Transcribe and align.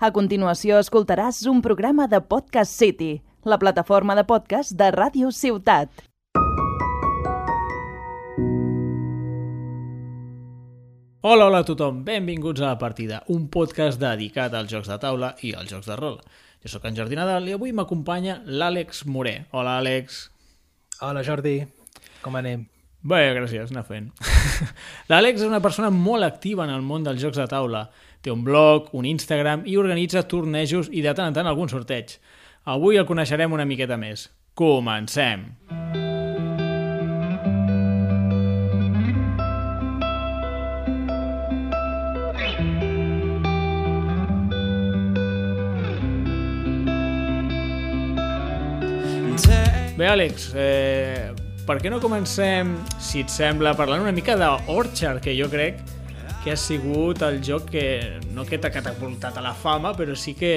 A 0.00 0.08
continuació 0.16 0.78
escoltaràs 0.80 1.42
un 1.50 1.58
programa 1.60 2.06
de 2.08 2.22
Podcast 2.24 2.72
City, 2.72 3.18
la 3.44 3.58
plataforma 3.60 4.14
de 4.16 4.22
podcast 4.24 4.72
de 4.72 4.86
Ràdio 4.94 5.28
Ciutat. 5.28 5.90
Hola, 11.20 11.50
hola 11.50 11.60
a 11.60 11.68
tothom, 11.68 12.00
benvinguts 12.08 12.64
a 12.64 12.70
La 12.70 12.78
Partida, 12.80 13.20
un 13.28 13.50
podcast 13.52 14.00
dedicat 14.00 14.56
als 14.56 14.72
jocs 14.72 14.88
de 14.88 14.96
taula 15.04 15.34
i 15.44 15.52
als 15.52 15.68
jocs 15.68 15.92
de 15.92 16.00
rol. 16.00 16.16
Jo 16.64 16.72
sóc 16.72 16.88
en 16.88 16.96
Jordi 16.96 17.20
Nadal 17.20 17.52
i 17.52 17.58
avui 17.60 17.76
m'acompanya 17.76 18.40
l'Àlex 18.48 19.04
Moré. 19.04 19.42
Hola, 19.52 19.82
Àlex. 19.84 20.30
Hola, 21.04 21.20
Jordi. 21.28 21.58
Com 22.24 22.40
anem? 22.40 22.70
Bé, 23.04 23.34
gràcies, 23.36 23.68
anar 23.68 23.84
fent. 23.84 24.10
L'Àlex 25.12 25.40
és 25.40 25.48
una 25.48 25.60
persona 25.64 25.92
molt 25.92 26.24
activa 26.24 26.64
en 26.64 26.72
el 26.72 26.80
món 26.84 27.04
dels 27.04 27.20
jocs 27.20 27.36
de 27.40 27.46
taula. 27.52 27.90
Té 28.20 28.28
un 28.28 28.42
blog, 28.44 28.90
un 28.92 29.06
Instagram 29.08 29.62
i 29.64 29.78
organitza 29.80 30.20
tornejos 30.28 30.90
i 30.92 31.00
de 31.00 31.12
tant 31.16 31.30
en 31.30 31.36
tant 31.38 31.46
algun 31.48 31.70
sorteig. 31.72 32.18
Avui 32.68 32.98
el 33.00 33.06
coneixerem 33.08 33.54
una 33.56 33.64
miqueta 33.64 33.96
més. 33.96 34.26
Comencem! 34.52 35.46
Bé, 49.96 50.06
Àlex, 50.08 50.46
eh, 50.56 51.32
per 51.68 51.78
què 51.80 51.90
no 51.92 51.98
comencem, 52.00 52.70
si 53.00 53.20
et 53.24 53.32
sembla, 53.32 53.74
parlant 53.76 54.04
una 54.04 54.14
mica 54.16 54.36
d'Orchard, 54.36 55.20
que 55.24 55.34
jo 55.36 55.48
crec 55.52 55.80
que 56.44 56.52
ha 56.52 56.56
sigut 56.56 57.20
el 57.22 57.42
joc 57.44 57.68
que 57.70 57.84
no 58.32 58.46
que 58.48 58.58
t'ha 58.58 58.70
catapultat 58.72 59.36
a 59.36 59.42
la 59.44 59.52
fama, 59.52 59.92
però 59.96 60.14
sí 60.16 60.32
que 60.38 60.54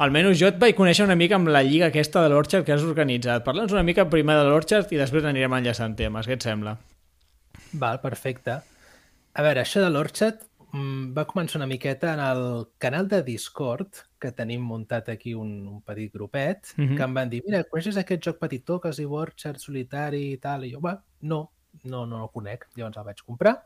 almenys 0.00 0.38
jo 0.40 0.48
et 0.48 0.58
vaig 0.60 0.76
conèixer 0.78 1.04
una 1.04 1.16
mica 1.18 1.36
amb 1.36 1.50
la 1.52 1.62
lliga 1.66 1.90
aquesta 1.90 2.22
de 2.24 2.30
l'Orchard 2.32 2.64
que 2.64 2.72
has 2.72 2.86
organitzat. 2.86 3.44
Parla'ns 3.44 3.74
una 3.74 3.84
mica 3.84 4.08
primer 4.08 4.38
de 4.38 4.46
l'Orchard 4.48 4.92
i 4.94 5.00
després 5.00 5.28
anirem 5.28 5.58
enllaçant 5.58 5.96
temes. 5.98 6.26
Què 6.26 6.38
et 6.38 6.46
sembla? 6.46 6.78
Val, 7.76 8.00
perfecte. 8.00 8.60
A 9.34 9.44
veure, 9.44 9.60
això 9.60 9.84
de 9.84 9.90
l'Orchard 9.92 10.40
mm, 10.72 11.12
va 11.16 11.26
començar 11.28 11.60
una 11.60 11.68
miqueta 11.68 12.14
en 12.14 12.22
el 12.24 12.44
canal 12.80 13.10
de 13.12 13.20
Discord, 13.26 14.04
que 14.18 14.32
tenim 14.32 14.64
muntat 14.64 15.10
aquí 15.12 15.34
un, 15.36 15.50
un 15.68 15.82
petit 15.82 16.12
grupet, 16.14 16.72
mm. 16.76 16.84
-hmm. 16.84 16.96
que 16.96 17.02
em 17.02 17.14
van 17.14 17.28
dir, 17.28 17.42
mira, 17.46 17.64
coneixes 17.64 17.96
aquest 18.00 18.24
joc 18.24 18.38
petitó 18.38 18.80
que 18.80 18.88
es 18.88 18.96
diu 18.96 19.12
Orchard 19.12 19.58
Solitari 19.58 20.32
i 20.32 20.38
tal? 20.38 20.64
I 20.64 20.72
jo, 20.72 20.80
va, 20.80 20.96
no, 21.20 21.50
no, 21.84 22.06
no 22.06 22.22
el 22.22 22.30
conec. 22.32 22.68
Llavors 22.74 22.96
el 22.96 23.04
vaig 23.04 23.22
comprar, 23.22 23.58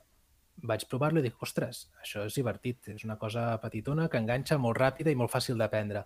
vaig 0.62 0.84
provar-lo 0.90 1.20
i 1.20 1.26
dic, 1.26 1.38
ostres, 1.42 1.86
això 2.02 2.26
és 2.28 2.36
divertit, 2.38 2.92
és 2.92 3.04
una 3.04 3.18
cosa 3.18 3.46
petitona 3.62 4.08
que 4.08 4.20
enganxa 4.20 4.58
molt 4.58 4.78
ràpida 4.78 5.10
i 5.10 5.18
molt 5.18 5.32
fàcil 5.32 5.58
d'aprendre. 5.58 6.04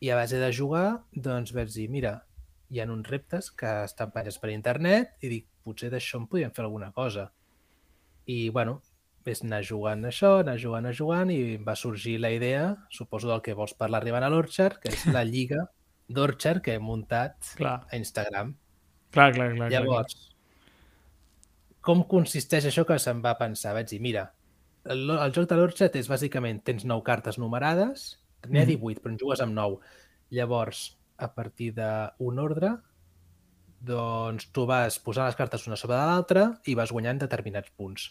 I 0.00 0.10
a 0.12 0.16
base 0.18 0.40
de 0.40 0.50
jugar, 0.52 1.02
doncs 1.12 1.52
vaig 1.56 1.72
dir, 1.72 1.88
mira, 1.92 2.18
hi 2.70 2.80
ha 2.80 2.88
uns 2.90 3.08
reptes 3.08 3.50
que 3.50 3.70
estan 3.84 4.12
penjats 4.14 4.38
per 4.42 4.52
internet 4.52 5.16
i 5.24 5.30
dic, 5.32 5.48
potser 5.64 5.90
d'això 5.92 6.20
en 6.20 6.28
podríem 6.30 6.52
fer 6.56 6.64
alguna 6.64 6.92
cosa. 6.92 7.30
I, 8.26 8.48
bueno, 8.50 8.80
és 9.26 9.42
anar 9.42 9.62
jugant 9.66 10.04
a 10.04 10.10
això, 10.12 10.36
anar 10.42 10.56
jugant, 10.62 10.84
anar 10.84 10.94
jugant, 10.98 11.32
i 11.34 11.56
va 11.62 11.74
sorgir 11.78 12.18
la 12.22 12.30
idea, 12.34 12.68
suposo 12.94 13.30
del 13.30 13.42
que 13.42 13.56
vols 13.58 13.74
parlar 13.78 14.02
arribant 14.02 14.26
a 14.26 14.30
l'Orchard, 14.30 14.78
que 14.82 14.92
és 14.94 15.06
la 15.14 15.24
lliga 15.32 15.66
d'Orchard 16.08 16.62
que 16.62 16.76
he 16.76 16.82
muntat 16.82 17.54
Clar, 17.58 17.80
a 17.90 17.98
Instagram. 17.98 18.54
clar, 19.10 19.32
clar. 19.34 19.50
clar, 19.54 19.56
clar. 19.56 19.70
Llavors, 19.72 20.35
com 21.86 22.02
consisteix 22.10 22.66
això 22.66 22.84
que 22.88 22.98
se'm 23.02 23.22
va 23.22 23.36
pensar? 23.38 23.74
Vaig 23.76 23.88
dir, 23.92 24.00
mira, 24.02 24.26
el, 24.90 25.06
el 25.10 25.34
joc 25.34 25.48
de 25.50 25.58
l'Orchard 25.58 25.94
és 25.98 26.10
bàsicament, 26.10 26.60
tens 26.66 26.84
9 26.86 27.04
cartes 27.06 27.38
numerades, 27.38 28.08
n'hi 28.48 28.60
ha 28.60 28.64
Mhm. 28.66 28.72
18, 28.74 29.02
però 29.02 29.12
en 29.14 29.18
jugues 29.22 29.42
amb 29.44 29.54
9. 29.54 29.78
Llavors, 30.34 30.98
a 31.18 31.32
partir 31.34 31.72
d'un 31.76 32.38
ordre, 32.42 32.74
doncs 33.86 34.50
tu 34.52 34.66
vas 34.66 34.98
posant 34.98 35.26
les 35.28 35.36
cartes 35.38 35.66
una 35.68 35.76
sobre 35.76 35.96
l'altra 35.96 36.60
i 36.66 36.74
vas 36.74 36.92
guanyant 36.92 37.20
determinats 37.22 37.70
punts. 37.76 38.10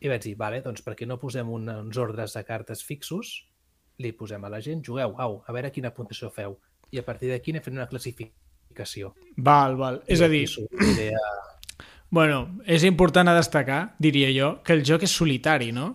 I 0.00 0.08
vaig 0.08 0.22
dir, 0.24 0.34
vale, 0.36 0.62
doncs 0.64 0.80
per 0.82 0.96
què 0.96 1.06
no 1.06 1.18
posem 1.20 1.48
un, 1.52 1.68
uns 1.68 1.98
ordres 2.00 2.32
de 2.34 2.44
cartes 2.48 2.82
fixos, 2.82 3.34
li 4.00 4.12
posem 4.16 4.44
a 4.44 4.48
la 4.48 4.62
gent, 4.64 4.80
jugueu, 4.86 5.14
au, 5.20 5.42
a 5.46 5.52
veure 5.52 5.70
quina 5.70 5.92
puntuació 5.92 6.30
feu. 6.32 6.56
I 6.90 6.98
a 6.98 7.04
partir 7.04 7.28
d'aquí 7.30 7.52
anem 7.52 7.62
fent 7.62 7.76
una 7.76 7.86
classificació. 7.90 9.12
Val, 9.36 9.76
val. 9.76 10.00
És 10.08 10.22
a 10.24 10.28
dir, 10.28 10.46
I 10.48 10.92
idea 10.94 11.20
bueno, 12.10 12.58
és 12.66 12.84
important 12.84 13.30
a 13.30 13.36
destacar, 13.36 13.94
diria 13.98 14.30
jo, 14.34 14.50
que 14.66 14.74
el 14.76 14.84
joc 14.86 15.06
és 15.06 15.14
solitari, 15.14 15.70
no? 15.72 15.94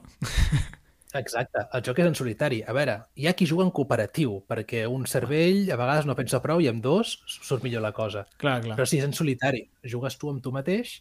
Exacte, 1.15 1.61
el 1.71 1.83
joc 1.83 1.99
és 2.01 2.09
en 2.09 2.15
solitari. 2.17 2.61
A 2.67 2.73
veure, 2.75 2.97
hi 3.15 3.27
ha 3.27 3.35
qui 3.37 3.47
juga 3.47 3.63
en 3.63 3.71
cooperatiu, 3.75 4.41
perquè 4.49 4.83
un 4.91 5.05
cervell 5.07 5.69
a 5.71 5.77
vegades 5.79 6.07
no 6.07 6.15
pensa 6.17 6.41
prou 6.43 6.63
i 6.63 6.67
amb 6.71 6.83
dos 6.83 7.15
surt 7.31 7.63
millor 7.63 7.85
la 7.85 7.93
cosa. 7.95 8.25
Clar, 8.41 8.59
clar. 8.65 8.75
Però 8.75 8.87
sí, 8.87 8.99
és 8.99 9.07
en 9.07 9.15
solitari. 9.15 9.63
Jugues 9.93 10.19
tu 10.19 10.31
amb 10.31 10.43
tu 10.43 10.51
mateix 10.55 10.97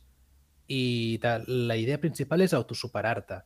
i 0.70 1.18
la 1.20 1.76
idea 1.76 1.98
principal 2.00 2.44
és 2.46 2.54
autosuperar-te. 2.54 3.40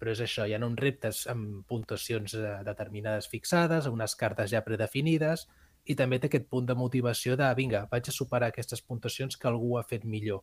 Però 0.00 0.12
és 0.12 0.22
això, 0.24 0.46
hi 0.48 0.56
ha 0.56 0.62
uns 0.64 0.80
reptes 0.80 1.24
amb 1.30 1.62
puntuacions 1.68 2.34
eh, 2.36 2.56
determinades 2.66 3.28
fixades, 3.30 3.86
unes 3.86 4.16
cartes 4.20 4.50
ja 4.50 4.64
predefinides, 4.64 5.46
i 5.84 5.94
també 5.94 6.18
té 6.18 6.30
aquest 6.30 6.48
punt 6.50 6.66
de 6.66 6.74
motivació 6.76 7.36
de, 7.36 7.50
vinga, 7.56 7.84
vaig 7.90 8.08
a 8.08 8.16
superar 8.16 8.48
aquestes 8.48 8.80
puntuacions 8.82 9.36
que 9.36 9.48
algú 9.48 9.76
ha 9.78 9.84
fet 9.86 10.04
millor. 10.08 10.42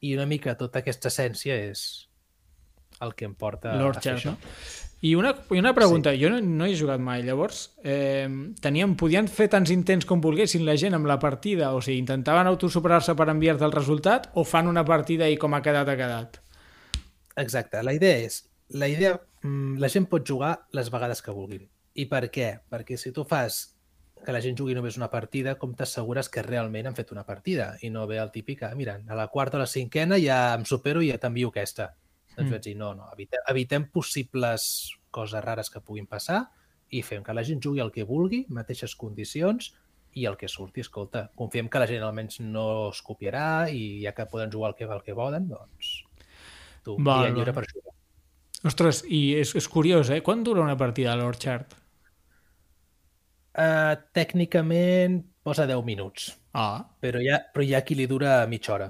I 0.00 0.14
una 0.16 0.26
mica 0.30 0.56
tota 0.58 0.82
aquesta 0.82 1.10
essència 1.10 1.56
és 1.70 1.86
el 3.00 3.14
que 3.14 3.26
em 3.28 3.34
porta 3.38 3.72
a 3.72 3.76
fer 3.76 3.82
L'Orchard, 3.82 4.18
això. 4.18 4.34
no? 4.34 4.86
I 5.00 5.12
una, 5.14 5.30
i 5.54 5.60
una 5.60 5.70
pregunta, 5.74 6.10
sí. 6.10 6.18
jo 6.18 6.30
no, 6.32 6.40
no 6.42 6.66
he 6.66 6.74
jugat 6.74 6.98
mai, 6.98 7.22
llavors 7.22 7.68
eh, 7.86 8.26
tenien, 8.58 8.96
podien 8.98 9.28
fer 9.30 9.46
tants 9.52 9.70
intents 9.70 10.08
com 10.08 10.22
volguessin 10.24 10.64
la 10.66 10.74
gent 10.80 10.96
amb 10.98 11.06
la 11.06 11.20
partida, 11.22 11.70
o 11.70 11.82
sigui, 11.84 12.00
intentaven 12.02 12.50
autosuperar-se 12.50 13.14
per 13.14 13.28
enviar-te 13.30 13.66
el 13.68 13.74
resultat 13.76 14.26
o 14.34 14.42
fan 14.42 14.66
una 14.66 14.82
partida 14.88 15.30
i 15.30 15.38
com 15.38 15.54
ha 15.54 15.62
quedat, 15.62 15.86
ha 15.86 15.98
quedat? 15.98 16.40
Exacte, 17.38 17.84
la 17.86 17.94
idea 17.94 18.18
és, 18.26 18.40
la 18.74 18.90
idea, 18.90 19.14
mm, 19.44 19.78
la 19.78 19.92
gent 19.94 20.10
pot 20.10 20.26
jugar 20.26 20.56
les 20.74 20.90
vegades 20.90 21.22
que 21.22 21.34
vulguin. 21.34 21.68
I 21.94 22.08
per 22.10 22.26
què? 22.34 22.50
Perquè 22.66 22.98
si 22.98 23.14
tu 23.14 23.22
fas 23.26 23.77
que 24.24 24.34
la 24.34 24.40
gent 24.44 24.56
jugui 24.58 24.74
només 24.76 24.98
una 24.98 25.10
partida, 25.12 25.56
com 25.58 25.74
t'assegures 25.74 26.28
que 26.28 26.42
realment 26.42 26.90
han 26.90 26.96
fet 26.96 27.12
una 27.14 27.24
partida 27.26 27.72
i 27.82 27.90
no 27.90 28.06
ve 28.06 28.18
el 28.18 28.30
típic, 28.34 28.62
ah, 28.66 28.74
mira, 28.74 28.98
a 29.08 29.16
la 29.18 29.28
quarta 29.28 29.56
o 29.56 29.60
la 29.60 29.66
cinquena 29.70 30.18
ja 30.20 30.54
em 30.54 30.64
supero 30.68 31.02
i 31.02 31.10
ja 31.12 31.18
t'envio 31.18 31.52
aquesta. 31.52 31.94
Doncs 32.36 32.48
Mm. 32.48 32.52
vaig 32.54 32.62
dir, 32.62 32.76
no, 32.76 32.94
no, 32.94 33.10
evitem, 33.12 33.40
evitem 33.48 33.90
possibles 33.90 34.92
coses 35.10 35.42
rares 35.44 35.70
que 35.70 35.80
puguin 35.80 36.06
passar 36.06 36.50
i 36.90 37.02
fem 37.02 37.22
que 37.22 37.34
la 37.34 37.44
gent 37.44 37.60
jugui 37.60 37.80
el 37.80 37.90
que 37.90 38.04
vulgui, 38.04 38.46
mateixes 38.48 38.94
condicions, 38.94 39.74
i 40.14 40.24
el 40.26 40.36
que 40.36 40.48
surti, 40.48 40.80
escolta, 40.80 41.30
confiem 41.36 41.68
que 41.68 41.78
la 41.78 41.86
gent 41.86 42.02
almenys 42.02 42.40
no 42.40 42.88
es 42.90 43.02
copiarà 43.04 43.68
i 43.70 44.00
ja 44.04 44.14
que 44.16 44.26
poden 44.26 44.50
jugar 44.52 44.72
el 44.72 44.76
que, 44.78 44.84
el 44.84 45.02
que 45.04 45.12
volen, 45.12 45.48
doncs 45.48 46.04
tu, 46.84 46.96
Val, 46.98 47.26
dia 47.26 47.34
lliure 47.34 47.52
per 47.52 47.66
jugar. 47.68 47.94
Ostres, 48.66 49.04
i 49.06 49.34
és, 49.38 49.54
és 49.54 49.68
curiós, 49.70 50.10
eh? 50.10 50.22
Quan 50.24 50.42
dura 50.42 50.64
una 50.64 50.76
partida 50.76 51.12
a 51.12 51.18
l'Orchard? 51.20 51.76
Uh, 53.58 53.96
tècnicament 54.14 55.18
posa 55.42 55.66
10 55.66 55.82
minuts, 55.82 56.28
Ah, 56.58 56.82
però 57.00 57.20
hi, 57.22 57.28
ha, 57.30 57.38
però 57.52 57.62
hi 57.62 57.74
ha 57.74 57.84
qui 57.86 57.94
li 57.98 58.06
dura 58.10 58.40
mitja 58.50 58.72
hora. 58.74 58.88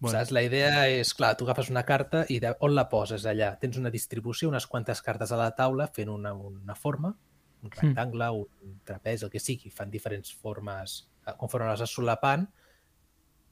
Bueno. 0.00 0.16
Saps? 0.16 0.32
La 0.32 0.42
idea 0.42 0.86
és, 0.88 1.12
clar, 1.14 1.34
tu 1.36 1.44
agafes 1.44 1.68
una 1.70 1.84
carta 1.86 2.24
i 2.32 2.38
de, 2.42 2.54
on 2.66 2.72
la 2.74 2.86
poses 2.90 3.26
allà? 3.28 3.52
Tens 3.60 3.76
una 3.78 3.92
distribució, 3.92 4.48
unes 4.48 4.66
quantes 4.66 5.02
cartes 5.04 5.30
a 5.30 5.38
la 5.38 5.50
taula 5.58 5.90
fent 5.94 6.08
una, 6.08 6.32
una 6.32 6.74
forma, 6.74 7.12
un 7.62 7.74
rectangle, 7.74 8.30
un 8.64 8.78
trapezi, 8.88 9.26
el 9.26 9.32
que 9.34 9.42
sigui, 9.42 9.70
fan 9.70 9.92
diferents 9.92 10.32
formes 10.32 10.96
eh, 11.26 11.36
conforme 11.36 11.68
les 11.68 11.84
vas 11.84 11.94
solapant 11.98 12.48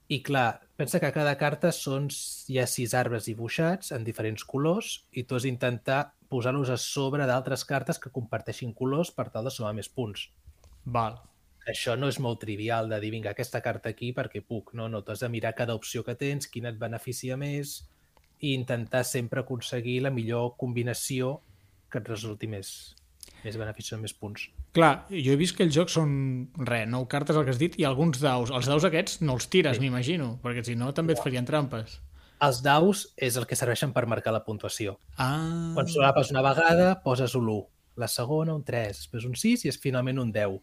i 0.08 0.22
clar, 0.24 0.62
pensa 0.80 1.02
que 1.02 1.12
cada 1.12 1.34
carta 1.36 1.68
són, 1.76 2.06
hi 2.48 2.56
ha 2.56 2.64
sis 2.66 2.94
arbres 2.96 3.26
dibuixats 3.28 3.92
en 3.92 4.06
diferents 4.06 4.46
colors 4.48 5.02
i 5.12 5.26
tu 5.28 5.36
has 5.36 5.44
d'intentar 5.44 6.00
posar-los 6.28 6.68
a 6.70 6.76
sobre 6.76 7.26
d'altres 7.26 7.64
cartes 7.64 7.98
que 7.98 8.10
comparteixin 8.12 8.74
colors 8.76 9.10
per 9.10 9.28
tal 9.30 9.44
de 9.48 9.50
sumar 9.54 9.72
més 9.74 9.88
punts 9.88 10.28
val. 10.84 11.18
això 11.68 11.98
no 11.98 12.08
és 12.08 12.18
molt 12.20 12.40
trivial 12.40 12.88
de 12.88 12.98
dir, 13.00 13.10
vinga, 13.12 13.30
aquesta 13.34 13.60
carta 13.60 13.90
aquí 13.90 14.12
perquè 14.16 14.40
puc. 14.40 14.72
No, 14.72 14.88
no, 14.88 15.02
tu 15.04 15.12
has 15.12 15.20
de 15.20 15.28
mirar 15.28 15.54
cada 15.54 15.74
opció 15.74 16.02
que 16.04 16.14
tens, 16.14 16.46
quina 16.48 16.70
et 16.70 16.78
beneficia 16.80 17.36
més 17.36 17.82
i 18.40 18.54
intentar 18.54 19.02
sempre 19.04 19.40
aconseguir 19.40 19.98
la 20.02 20.10
millor 20.10 20.54
combinació 20.56 21.40
que 21.90 21.98
et 21.98 22.08
resulti 22.08 22.46
més, 22.48 22.94
més 23.44 23.56
benefici 23.60 23.94
amb 23.94 24.02
més 24.06 24.14
punts. 24.14 24.46
Clar, 24.72 25.06
jo 25.10 25.32
he 25.32 25.36
vist 25.36 25.56
que 25.56 25.64
els 25.64 25.74
jocs 25.74 25.92
són, 25.98 26.48
res, 26.56 26.88
nou 26.88 27.04
cartes 27.08 27.36
el 27.36 27.44
que 27.44 27.50
has 27.50 27.58
dit 27.60 27.76
i 27.80 27.84
alguns 27.84 28.20
daus. 28.20 28.50
Els 28.50 28.68
daus 28.68 28.84
aquests 28.84 29.20
no 29.20 29.34
els 29.36 29.48
tires, 29.48 29.76
Sí. 29.76 29.82
m'imagino, 29.82 30.38
perquè 30.42 30.64
si 30.64 30.74
no 30.76 30.92
també 30.94 31.12
et 31.14 31.20
farien 31.24 31.44
trampes. 31.44 32.00
Els 32.40 32.60
daus 32.62 33.08
és 33.16 33.36
el 33.36 33.46
que 33.50 33.56
serveixen 33.58 33.92
per 33.92 34.06
marcar 34.06 34.32
la 34.32 34.44
puntuació. 34.46 34.98
Ah, 35.18 35.72
Quan 35.74 35.88
solapes 35.90 36.30
una 36.30 36.42
vegada, 36.42 37.02
poses 37.02 37.34
un 37.34 37.48
1, 37.48 37.66
la 37.96 38.06
segona 38.08 38.54
un 38.54 38.62
3, 38.64 38.94
després 39.02 39.24
un 39.26 39.34
6 39.34 39.64
i 39.64 39.68
és 39.72 39.78
finalment 39.82 40.18
un 40.22 40.30
10. 40.32 40.60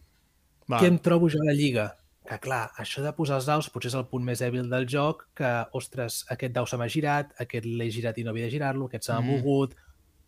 val. 0.68 0.80
Què 0.80 0.86
em 0.88 0.98
trobo 0.98 1.28
jo 1.28 1.38
a 1.42 1.46
la 1.46 1.52
Lliga? 1.54 1.96
Que 2.26 2.40
clar, 2.42 2.72
això 2.76 3.02
de 3.04 3.12
posar 3.14 3.36
els 3.38 3.46
daus 3.46 3.68
potser 3.70 3.88
és 3.92 3.94
el 3.94 4.06
punt 4.10 4.24
més 4.24 4.40
dèbil 4.42 4.68
del 4.70 4.86
joc, 4.90 5.28
que, 5.36 5.50
ostres, 5.78 6.24
aquest 6.32 6.52
dau 6.56 6.66
se 6.66 6.76
m'ha 6.76 6.88
girat, 6.90 7.30
aquest 7.38 7.66
l'he 7.66 7.86
girat 7.90 8.16
i 8.18 8.24
no 8.24 8.30
havia 8.32 8.48
de 8.48 8.50
girar-lo, 8.56 8.86
aquest 8.88 9.04
se 9.04 9.12
m'ha 9.12 9.20
Mm. 9.20 9.26
mogut, 9.36 9.76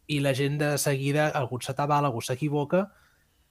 i 0.06 0.20
la 0.20 0.32
gent 0.34 0.58
de 0.60 0.78
seguida, 0.78 1.26
algú 1.34 1.58
se 1.60 1.74
t'avala, 1.74 2.06
algú 2.08 2.20
s'equivoca, 2.22 2.92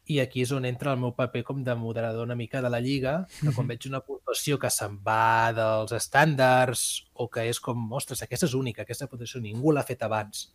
i 0.07 0.19
aquí 0.23 0.43
és 0.45 0.51
on 0.55 0.65
entra 0.67 0.93
el 0.95 1.01
meu 1.01 1.11
paper 1.15 1.41
com 1.47 1.59
de 1.63 1.75
moderador 1.75 2.23
una 2.25 2.37
mica 2.39 2.61
de 2.63 2.69
la 2.71 2.79
lliga, 2.83 3.17
que 3.41 3.51
quan 3.55 3.67
veig 3.67 3.89
una 3.89 3.99
puntuació 4.05 4.57
que 4.61 4.71
se'n 4.71 4.99
va 5.03 5.51
dels 5.55 5.91
estàndards 5.97 6.85
o 7.13 7.27
que 7.31 7.43
és 7.51 7.59
com, 7.63 7.83
ostres, 7.97 8.23
aquesta 8.23 8.47
és 8.47 8.55
única, 8.55 8.85
aquesta 8.85 9.09
puntuació 9.11 9.43
ningú 9.43 9.75
l'ha 9.75 9.83
fet 9.87 10.05
abans, 10.07 10.47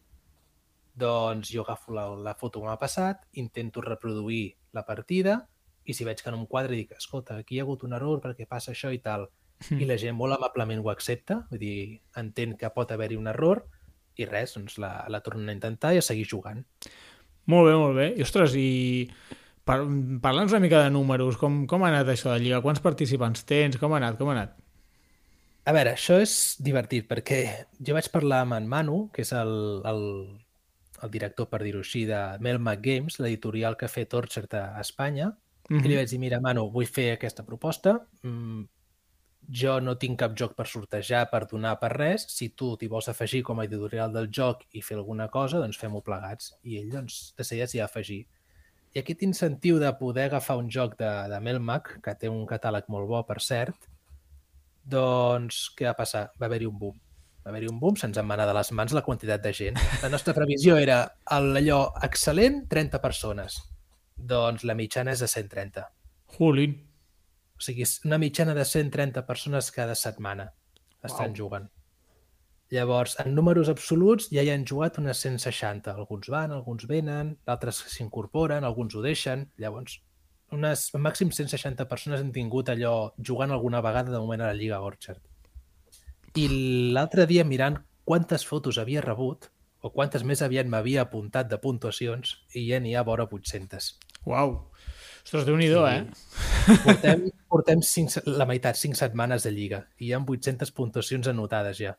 doncs 0.94 1.52
jo 1.52 1.64
agafo 1.66 1.92
la, 1.96 2.06
la 2.16 2.34
foto 2.38 2.60
que 2.60 2.68
m'ha 2.68 2.80
passat, 2.80 3.26
intento 3.40 3.84
reproduir 3.84 4.56
la 4.72 4.84
partida 4.88 5.42
i 5.84 5.94
si 5.96 6.06
veig 6.06 6.20
que 6.22 6.32
no 6.32 6.40
em 6.40 6.48
quadra 6.48 6.72
dic, 6.76 6.96
escolta, 6.96 7.38
aquí 7.40 7.56
hi 7.56 7.60
ha 7.60 7.66
hagut 7.66 7.84
un 7.84 7.96
error 7.96 8.20
perquè 8.24 8.46
passa 8.48 8.72
això 8.72 8.92
i 8.92 9.00
tal. 9.02 9.28
I 9.70 9.86
la 9.86 9.96
gent 9.98 10.16
molt 10.18 10.34
amablement 10.34 10.80
ho 10.82 10.90
accepta, 10.90 11.42
vull 11.50 11.60
dir, 11.60 12.00
entén 12.18 12.56
que 12.58 12.70
pot 12.74 12.90
haver-hi 12.90 13.18
un 13.18 13.30
error 13.30 13.62
i 14.18 14.26
res, 14.26 14.56
doncs 14.56 14.78
la, 14.82 14.92
la 15.08 15.22
tornen 15.24 15.50
a 15.50 15.56
intentar 15.56 15.92
i 15.94 16.00
a 16.00 16.04
seguir 16.04 16.26
jugant. 16.30 16.64
Molt 17.50 17.68
bé, 17.68 17.76
molt 17.78 17.96
bé. 17.98 18.08
I, 18.16 18.24
ostres, 18.26 18.54
i 18.58 19.06
par 19.64 19.78
parla'ns 20.24 20.52
una 20.52 20.62
mica 20.64 20.82
de 20.84 20.90
números. 20.90 21.38
Com, 21.40 21.64
com 21.70 21.84
ha 21.84 21.92
anat 21.92 22.10
això 22.12 22.32
de 22.32 22.42
Lliga? 22.42 22.62
Quants 22.64 22.82
participants 22.84 23.44
tens? 23.48 23.78
Com 23.80 23.94
ha 23.94 24.00
anat? 24.02 24.18
Com 24.20 24.32
ha 24.32 24.36
anat? 24.36 24.58
A 25.62 25.74
veure, 25.76 25.92
això 25.94 26.18
és 26.18 26.56
divertit 26.58 27.06
perquè 27.10 27.42
jo 27.78 27.94
vaig 27.94 28.08
parlar 28.10 28.40
amb 28.42 28.56
en 28.56 28.66
Manu, 28.70 29.04
que 29.14 29.22
és 29.22 29.30
el, 29.38 29.52
el, 29.86 30.02
el 31.06 31.12
director, 31.14 31.46
per 31.52 31.62
dir-ho 31.62 31.84
així, 31.84 32.02
de 32.08 32.18
Melmac 32.42 32.82
Games, 32.82 33.20
l'editorial 33.22 33.78
que 33.78 33.86
ha 33.86 33.92
fet 33.92 34.14
Orchard 34.18 34.54
a 34.58 34.80
Espanya, 34.82 35.30
mm 35.30 35.76
-hmm. 35.76 35.84
i 35.84 35.88
li 35.88 35.96
vaig 35.96 36.10
dir, 36.10 36.18
mira, 36.18 36.40
Manu, 36.40 36.68
vull 36.70 36.86
fer 36.86 37.12
aquesta 37.12 37.46
proposta, 37.46 38.00
mm, 38.22 38.64
jo 39.62 39.80
no 39.80 39.96
tinc 39.98 40.18
cap 40.18 40.36
joc 40.38 40.54
per 40.54 40.66
sortejar, 40.66 41.28
per 41.30 41.46
donar 41.50 41.78
per 41.80 41.92
res, 41.92 42.26
si 42.28 42.50
tu 42.50 42.76
t'hi 42.76 42.88
vols 42.88 43.08
afegir 43.08 43.42
com 43.42 43.60
a 43.60 43.64
editorial 43.64 44.12
del 44.12 44.28
joc 44.30 44.64
i 44.70 44.82
fer 44.82 44.96
alguna 44.96 45.28
cosa, 45.28 45.58
doncs 45.58 45.78
fem-ho 45.78 46.02
plegats. 46.02 46.54
I 46.62 46.78
ell 46.78 46.90
doncs, 46.90 47.34
decideix 47.36 47.70
s'hi 47.70 47.80
afegir. 47.80 48.26
I 48.92 49.00
aquest 49.00 49.22
incentiu 49.24 49.78
de 49.80 49.88
poder 49.96 50.26
agafar 50.28 50.58
un 50.60 50.68
joc 50.70 50.98
de, 51.00 51.08
de 51.32 51.38
Melmac, 51.40 51.94
que 52.04 52.12
té 52.20 52.28
un 52.28 52.44
catàleg 52.48 52.90
molt 52.92 53.08
bo, 53.08 53.22
per 53.24 53.38
cert, 53.40 53.88
doncs 54.84 55.64
què 55.78 55.88
va 55.88 55.96
passar? 55.96 56.26
Va 56.40 56.48
haver-hi 56.50 56.68
un 56.68 56.78
boom. 56.78 56.98
Va 57.42 57.50
haver-hi 57.50 57.70
un 57.72 57.80
boom, 57.80 57.96
se'ns 57.98 58.20
en 58.20 58.28
va 58.28 58.36
anar 58.36 58.46
de 58.50 58.54
les 58.58 58.70
mans 58.76 58.92
la 58.94 59.02
quantitat 59.06 59.42
de 59.42 59.52
gent. 59.56 59.80
La 60.04 60.10
nostra 60.12 60.34
previsió 60.36 60.76
era 60.78 61.00
allò 61.24 61.80
excel·lent, 62.04 62.66
30 62.70 63.00
persones. 63.02 63.58
Doncs 64.16 64.66
la 64.68 64.76
mitjana 64.78 65.16
és 65.16 65.24
de 65.24 65.30
130. 65.30 65.88
Jolín. 66.36 66.76
O 67.56 67.64
sigui, 67.64 67.86
una 68.04 68.18
mitjana 68.20 68.54
de 68.54 68.66
130 68.68 69.24
persones 69.26 69.70
cada 69.72 69.96
setmana 69.96 70.52
estan 71.02 71.32
Uau. 71.32 71.38
jugant. 71.40 71.70
Llavors, 72.72 73.18
en 73.20 73.34
números 73.36 73.68
absoluts 73.68 74.30
ja 74.32 74.40
hi 74.40 74.48
han 74.48 74.62
jugat 74.68 74.96
unes 75.02 75.18
160. 75.20 75.92
Alguns 75.92 76.30
van, 76.32 76.54
alguns 76.56 76.86
venen, 76.88 77.34
d'altres 77.44 77.82
s'incorporen, 77.92 78.64
alguns 78.64 78.96
ho 78.96 79.02
deixen. 79.04 79.44
Llavors, 79.60 79.98
unes 80.56 80.86
màxim 80.96 81.28
160 81.32 81.84
persones 81.90 82.22
han 82.22 82.30
tingut 82.32 82.70
allò 82.72 83.12
jugant 83.18 83.52
alguna 83.52 83.82
vegada 83.84 84.12
de 84.12 84.20
moment 84.20 84.40
a 84.40 84.48
la 84.48 84.56
Lliga 84.56 84.80
Orchard. 84.80 85.20
I 86.40 86.46
l'altre 86.96 87.26
dia 87.28 87.44
mirant 87.44 87.76
quantes 88.08 88.46
fotos 88.48 88.78
havia 88.80 89.02
rebut 89.04 89.50
o 89.82 89.90
quantes 89.92 90.24
més 90.24 90.40
aviat 90.40 90.68
m'havia 90.70 91.04
apuntat 91.04 91.50
de 91.50 91.58
puntuacions 91.60 92.38
i 92.56 92.64
ja 92.70 92.80
n'hi 92.80 92.94
ha 92.96 93.02
vora 93.04 93.26
800. 93.28 93.90
Uau. 94.30 94.54
Ostres, 95.22 95.44
déu 95.44 95.58
nhi 95.60 95.68
sí. 95.68 95.76
eh? 95.76 96.78
Portem, 96.86 97.26
portem 97.52 97.82
cinc, 97.84 98.16
la 98.26 98.46
meitat, 98.48 98.80
5 98.80 98.96
setmanes 98.98 99.44
de 99.44 99.52
Lliga 99.52 99.82
i 99.98 100.08
hi 100.08 100.14
ha 100.16 100.22
800 100.22 100.72
puntuacions 100.72 101.28
anotades 101.30 101.82
ja. 101.82 101.92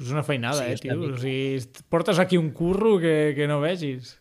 És 0.00 0.10
una 0.10 0.24
feinada, 0.26 0.64
Sí, 0.64 0.72
eh, 0.72 0.80
tio? 0.82 0.98
O 1.12 1.18
sigui, 1.20 1.84
portes 1.88 2.18
aquí 2.18 2.38
un 2.40 2.50
curro 2.56 2.98
que, 2.98 3.32
que 3.36 3.46
no 3.48 3.60
vegis. 3.62 4.16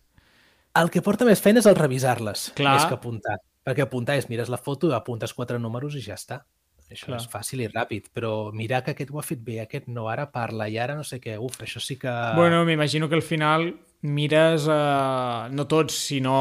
El 0.80 0.92
que 0.94 1.02
porta 1.02 1.26
més 1.26 1.42
feina 1.42 1.64
és 1.64 1.68
el 1.70 1.78
revisar-les, 1.80 2.52
més 2.60 2.86
que 2.86 2.96
apuntar. 2.96 3.40
Perquè 3.66 3.84
apuntar 3.84 4.16
és 4.20 4.30
mires 4.30 4.50
la 4.50 4.60
foto, 4.62 4.94
apuntes 4.96 5.34
quatre 5.36 5.60
números 5.60 5.98
i 5.98 6.04
ja 6.06 6.16
està. 6.16 6.44
Això 6.90 7.12
Clar. 7.12 7.20
és 7.20 7.28
fàcil 7.30 7.62
i 7.62 7.68
ràpid, 7.70 8.08
però 8.16 8.50
mirar 8.56 8.82
que 8.82 8.96
aquest 8.96 9.12
ho 9.14 9.20
ha 9.22 9.26
fet 9.26 9.42
bé, 9.46 9.60
aquest 9.62 9.90
no, 9.94 10.08
ara 10.10 10.26
parla 10.34 10.66
i 10.72 10.80
ara 10.82 10.96
no 10.98 11.04
sé 11.06 11.20
què, 11.22 11.36
uf, 11.38 11.60
això 11.62 11.82
sí 11.84 12.00
que... 12.02 12.10
Bueno, 12.36 12.64
m'imagino 12.66 13.10
que 13.10 13.20
al 13.20 13.22
final 13.22 13.68
mires, 14.02 14.66
eh, 14.66 15.50
no 15.54 15.68
tots, 15.70 16.00
sinó 16.10 16.40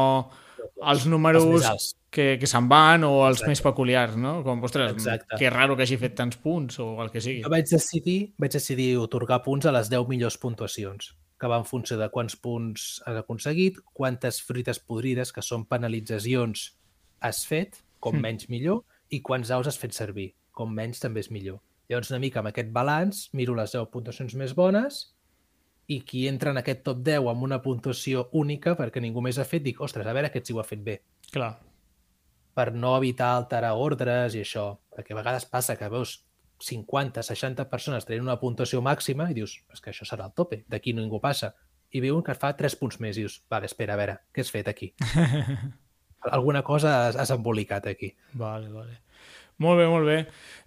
els 0.91 1.05
números 1.05 1.43
Els 1.65 1.95
que, 2.11 2.37
que 2.39 2.47
se'n 2.47 2.67
van 2.69 3.03
o 3.03 3.25
els 3.27 3.37
Exacte. 3.37 3.49
més 3.51 3.61
peculiars, 3.61 4.15
no? 4.17 4.43
Com, 4.43 4.63
ostres, 4.63 4.91
Exacte. 4.93 5.37
que 5.37 5.49
raro 5.49 5.75
que 5.77 5.83
hagi 5.83 5.97
fet 5.97 6.15
tants 6.15 6.37
punts 6.37 6.79
o 6.79 7.01
el 7.03 7.11
que 7.11 7.21
sigui. 7.21 7.43
Jo 7.43 7.49
vaig 7.53 7.67
decidir, 7.69 8.33
vaig 8.37 8.51
decidir 8.51 8.97
otorgar 8.97 9.43
punts 9.43 9.65
a 9.65 9.71
les 9.71 9.89
10 9.89 10.07
millors 10.09 10.37
puntuacions, 10.37 11.15
que 11.39 11.47
va 11.47 11.57
en 11.57 11.65
funció 11.65 11.97
de 11.97 12.09
quants 12.09 12.35
punts 12.35 13.01
has 13.05 13.17
aconseguit, 13.21 13.77
quantes 13.93 14.41
fruites 14.41 14.79
podrides, 14.79 15.31
que 15.31 15.41
són 15.45 15.65
penalitzacions, 15.65 16.75
has 17.21 17.45
fet, 17.45 17.83
com 17.99 18.15
Mm. 18.15 18.21
menys 18.21 18.49
millor, 18.49 18.83
i 19.09 19.21
quants 19.21 19.51
aus 19.51 19.67
has 19.67 19.77
fet 19.77 19.91
servir, 19.93 20.33
com 20.51 20.73
menys 20.73 20.99
també 20.99 21.19
és 21.19 21.29
millor. 21.31 21.59
Llavors, 21.89 22.11
una 22.11 22.19
mica 22.19 22.39
amb 22.39 22.47
aquest 22.49 22.69
balanç, 22.71 23.29
miro 23.33 23.55
les 23.55 23.71
10 23.71 23.87
puntuacions 23.89 24.35
més 24.35 24.53
bones 24.55 25.13
i 25.89 26.01
qui 26.05 26.27
entra 26.29 26.53
en 26.53 26.61
aquest 26.61 26.83
top 26.85 27.01
10 27.05 27.27
amb 27.31 27.45
una 27.47 27.59
puntuació 27.63 28.27
única, 28.37 28.75
perquè 28.77 29.01
ningú 29.01 29.23
més 29.25 29.39
ha 29.41 29.47
fet, 29.47 29.63
dic, 29.65 29.81
ostres, 29.81 30.05
a 30.05 30.13
veure 30.13 30.29
aquest 30.29 30.49
sí 30.49 30.53
ho 30.53 30.61
ha 30.61 30.67
fet 30.67 30.83
bé 30.85 30.99
Clar. 31.33 31.55
per 32.53 32.71
no 32.75 32.95
evitar 32.97 33.31
alterar 33.35 33.73
ordres 33.73 34.37
i 34.37 34.43
això, 34.45 34.69
perquè 34.93 35.15
a 35.15 35.19
vegades 35.21 35.49
passa 35.49 35.77
que 35.79 35.89
veus 35.89 36.19
50, 36.59 37.23
60 37.23 37.65
persones 37.71 38.05
tenint 38.05 38.27
una 38.27 38.37
puntuació 38.39 38.83
màxima 38.85 39.29
i 39.31 39.37
dius, 39.37 39.57
és 39.73 39.81
que 39.81 39.93
això 39.93 40.05
serà 40.05 40.27
el 40.29 40.35
tope, 40.37 40.63
d'aquí 40.69 40.93
ningú 40.93 41.21
passa. 41.23 41.53
I 41.89 42.03
ve 42.03 42.11
un 42.13 42.21
que 42.21 42.35
fa 42.37 42.51
3 42.53 42.75
punts 42.77 42.99
més 43.01 43.17
i 43.17 43.23
dius, 43.23 43.39
vale, 43.49 43.69
espera, 43.71 43.95
a 43.95 43.99
veure, 43.99 44.17
què 44.35 44.43
has 44.43 44.51
fet 44.53 44.67
aquí? 44.69 44.91
Alguna 46.35 46.61
cosa 46.67 47.07
has, 47.07 47.15
has 47.15 47.31
embolicat 47.33 47.87
aquí. 47.87 48.11
Vale, 48.37 48.69
vale. 48.69 48.99
Molt 49.63 49.79
bé, 49.79 49.87
molt 49.91 50.07
bé. 50.07 50.19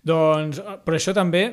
Doncs, 0.05 0.59
eh, 0.61 0.79
però 0.85 0.99
això 0.99 1.15
també, 1.17 1.45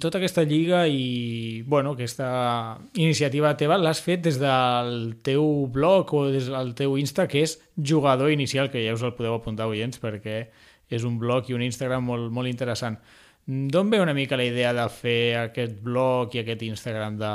tota 0.00 0.16
aquesta 0.16 0.46
lliga 0.48 0.86
i, 0.88 1.62
bueno, 1.66 1.92
aquesta 1.92 2.78
iniciativa 2.96 3.50
teva 3.60 3.76
l'has 3.76 4.00
fet 4.00 4.22
des 4.24 4.38
del 4.40 5.18
teu 5.26 5.66
blog 5.68 6.14
o 6.16 6.22
des 6.32 6.48
del 6.48 6.72
teu 6.78 6.96
Insta, 6.96 7.26
que 7.28 7.42
és 7.44 7.58
Jugador 7.76 8.32
Inicial, 8.32 8.70
que 8.72 8.80
ja 8.86 8.94
us 8.96 9.04
el 9.04 9.12
podeu 9.18 9.36
apuntar, 9.36 9.68
oients, 9.68 10.00
perquè 10.00 10.46
és 10.88 11.04
un 11.04 11.18
blog 11.20 11.50
i 11.50 11.56
un 11.56 11.66
Instagram 11.66 12.08
molt, 12.08 12.32
molt 12.32 12.48
interessant. 12.48 12.96
D'on 13.44 13.92
ve 13.92 14.00
una 14.00 14.16
mica 14.16 14.36
la 14.40 14.48
idea 14.48 14.72
de 14.76 14.88
fer 14.88 15.36
aquest 15.42 15.78
blog 15.84 16.32
i 16.36 16.42
aquest 16.42 16.64
Instagram 16.64 17.20
de... 17.20 17.32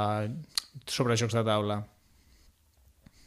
sobre 0.90 1.18
jocs 1.18 1.38
de 1.38 1.46
taula? 1.46 1.84